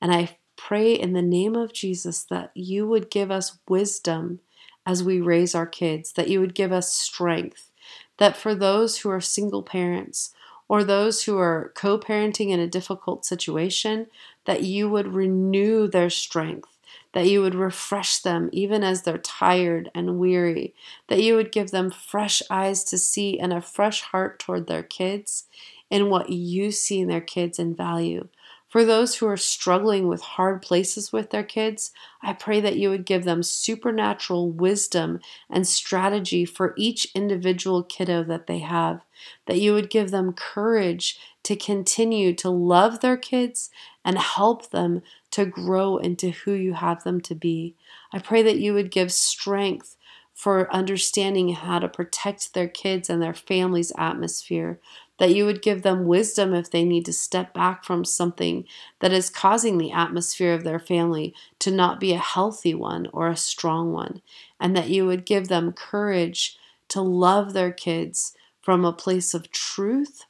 And 0.00 0.14
I 0.14 0.38
pray 0.54 0.92
in 0.92 1.12
the 1.12 1.22
name 1.22 1.56
of 1.56 1.72
Jesus 1.72 2.22
that 2.30 2.52
you 2.54 2.86
would 2.86 3.10
give 3.10 3.32
us 3.32 3.58
wisdom 3.68 4.38
as 4.86 5.02
we 5.02 5.20
raise 5.20 5.56
our 5.56 5.66
kids, 5.66 6.12
that 6.12 6.28
you 6.28 6.38
would 6.38 6.54
give 6.54 6.70
us 6.70 6.94
strength, 6.94 7.72
that 8.18 8.36
for 8.36 8.54
those 8.54 8.98
who 8.98 9.10
are 9.10 9.20
single 9.20 9.62
parents 9.62 10.34
or 10.68 10.82
those 10.82 11.24
who 11.24 11.38
are 11.38 11.72
co 11.74 11.98
parenting 11.98 12.50
in 12.50 12.60
a 12.60 12.66
difficult 12.66 13.24
situation, 13.24 14.06
that 14.44 14.62
you 14.62 14.88
would 14.88 15.08
renew 15.14 15.86
their 15.88 16.10
strength, 16.10 16.68
that 17.12 17.26
you 17.28 17.40
would 17.40 17.54
refresh 17.54 18.18
them 18.18 18.48
even 18.52 18.82
as 18.82 19.02
they're 19.02 19.18
tired 19.18 19.90
and 19.94 20.18
weary, 20.18 20.74
that 21.08 21.22
you 21.22 21.34
would 21.36 21.52
give 21.52 21.70
them 21.70 21.90
fresh 21.90 22.42
eyes 22.50 22.84
to 22.84 22.98
see 22.98 23.38
and 23.38 23.52
a 23.52 23.60
fresh 23.60 24.02
heart 24.02 24.38
toward 24.38 24.66
their 24.66 24.82
kids 24.82 25.44
in 25.90 26.10
what 26.10 26.30
you 26.30 26.70
see 26.72 27.00
in 27.00 27.08
their 27.08 27.20
kids 27.20 27.58
and 27.58 27.76
value. 27.76 28.28
For 28.76 28.84
those 28.84 29.14
who 29.14 29.26
are 29.26 29.38
struggling 29.38 30.06
with 30.06 30.20
hard 30.20 30.60
places 30.60 31.10
with 31.10 31.30
their 31.30 31.42
kids, 31.42 31.92
I 32.20 32.34
pray 32.34 32.60
that 32.60 32.76
you 32.76 32.90
would 32.90 33.06
give 33.06 33.24
them 33.24 33.42
supernatural 33.42 34.50
wisdom 34.50 35.20
and 35.48 35.66
strategy 35.66 36.44
for 36.44 36.74
each 36.76 37.08
individual 37.14 37.82
kiddo 37.82 38.22
that 38.24 38.46
they 38.46 38.58
have, 38.58 39.00
that 39.46 39.58
you 39.58 39.72
would 39.72 39.88
give 39.88 40.10
them 40.10 40.34
courage 40.34 41.18
to 41.44 41.56
continue 41.56 42.34
to 42.34 42.50
love 42.50 43.00
their 43.00 43.16
kids 43.16 43.70
and 44.04 44.18
help 44.18 44.68
them 44.68 45.00
to 45.30 45.46
grow 45.46 45.96
into 45.96 46.32
who 46.32 46.52
you 46.52 46.74
have 46.74 47.02
them 47.02 47.22
to 47.22 47.34
be. 47.34 47.74
I 48.12 48.18
pray 48.18 48.42
that 48.42 48.58
you 48.58 48.74
would 48.74 48.90
give 48.90 49.10
strength 49.10 49.96
for 50.34 50.70
understanding 50.70 51.54
how 51.54 51.78
to 51.78 51.88
protect 51.88 52.52
their 52.52 52.68
kids 52.68 53.08
and 53.08 53.22
their 53.22 53.32
family's 53.32 53.90
atmosphere, 53.96 54.78
that 55.18 55.34
you 55.34 55.44
would 55.46 55.62
give 55.62 55.82
them 55.82 56.06
wisdom 56.06 56.54
if 56.54 56.70
they 56.70 56.84
need 56.84 57.04
to 57.06 57.12
step 57.12 57.54
back 57.54 57.84
from 57.84 58.04
something 58.04 58.64
that 59.00 59.12
is 59.12 59.30
causing 59.30 59.78
the 59.78 59.92
atmosphere 59.92 60.52
of 60.52 60.64
their 60.64 60.78
family 60.78 61.34
to 61.58 61.70
not 61.70 61.98
be 61.98 62.12
a 62.12 62.18
healthy 62.18 62.74
one 62.74 63.08
or 63.12 63.28
a 63.28 63.36
strong 63.36 63.92
one, 63.92 64.20
and 64.60 64.76
that 64.76 64.90
you 64.90 65.06
would 65.06 65.24
give 65.24 65.48
them 65.48 65.72
courage 65.72 66.56
to 66.88 67.00
love 67.00 67.52
their 67.52 67.72
kids 67.72 68.34
from 68.60 68.84
a 68.84 68.92
place 68.92 69.32
of 69.32 69.50
truth 69.50 70.24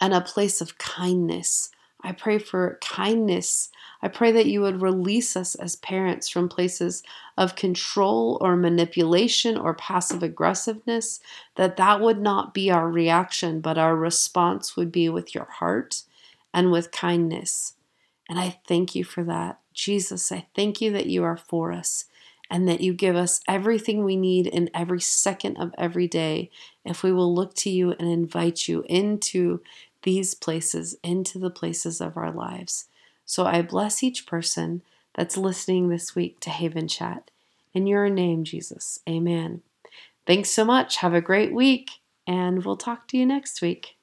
and 0.00 0.14
a 0.14 0.20
place 0.20 0.60
of 0.60 0.78
kindness. 0.78 1.70
I 2.02 2.12
pray 2.12 2.38
for 2.38 2.78
kindness 2.80 3.70
I 4.00 4.08
pray 4.08 4.30
that 4.32 4.46
you 4.46 4.60
would 4.60 4.80
release 4.80 5.36
us 5.36 5.54
as 5.56 5.76
parents 5.76 6.28
from 6.28 6.48
places 6.48 7.02
of 7.36 7.56
control 7.56 8.38
or 8.40 8.56
manipulation 8.56 9.56
or 9.56 9.74
passive 9.74 10.22
aggressiveness, 10.22 11.20
that 11.56 11.76
that 11.76 12.00
would 12.00 12.20
not 12.20 12.54
be 12.54 12.70
our 12.70 12.88
reaction, 12.88 13.60
but 13.60 13.78
our 13.78 13.96
response 13.96 14.76
would 14.76 14.92
be 14.92 15.08
with 15.08 15.34
your 15.34 15.46
heart 15.46 16.04
and 16.54 16.70
with 16.70 16.92
kindness. 16.92 17.74
And 18.28 18.38
I 18.38 18.60
thank 18.68 18.94
you 18.94 19.04
for 19.04 19.24
that. 19.24 19.58
Jesus, 19.74 20.30
I 20.30 20.46
thank 20.54 20.80
you 20.80 20.92
that 20.92 21.06
you 21.06 21.24
are 21.24 21.36
for 21.36 21.72
us 21.72 22.04
and 22.50 22.68
that 22.68 22.80
you 22.80 22.94
give 22.94 23.16
us 23.16 23.40
everything 23.48 24.04
we 24.04 24.16
need 24.16 24.46
in 24.46 24.70
every 24.72 25.00
second 25.00 25.56
of 25.56 25.74
every 25.76 26.06
day 26.06 26.50
if 26.84 27.02
we 27.02 27.12
will 27.12 27.34
look 27.34 27.54
to 27.54 27.70
you 27.70 27.92
and 27.92 28.08
invite 28.08 28.68
you 28.68 28.84
into 28.88 29.60
these 30.08 30.34
places, 30.34 30.96
into 31.02 31.38
the 31.38 31.50
places 31.50 32.00
of 32.00 32.16
our 32.16 32.32
lives. 32.32 32.86
So 33.26 33.44
I 33.44 33.60
bless 33.60 34.02
each 34.02 34.24
person 34.24 34.80
that's 35.14 35.36
listening 35.36 35.90
this 35.90 36.16
week 36.16 36.40
to 36.40 36.48
Haven 36.48 36.88
Chat. 36.88 37.30
In 37.74 37.86
your 37.86 38.08
name, 38.08 38.42
Jesus. 38.42 39.00
Amen. 39.06 39.60
Thanks 40.26 40.48
so 40.48 40.64
much. 40.64 40.96
Have 40.96 41.12
a 41.12 41.20
great 41.20 41.52
week, 41.52 41.90
and 42.26 42.64
we'll 42.64 42.78
talk 42.78 43.06
to 43.08 43.18
you 43.18 43.26
next 43.26 43.60
week. 43.60 43.97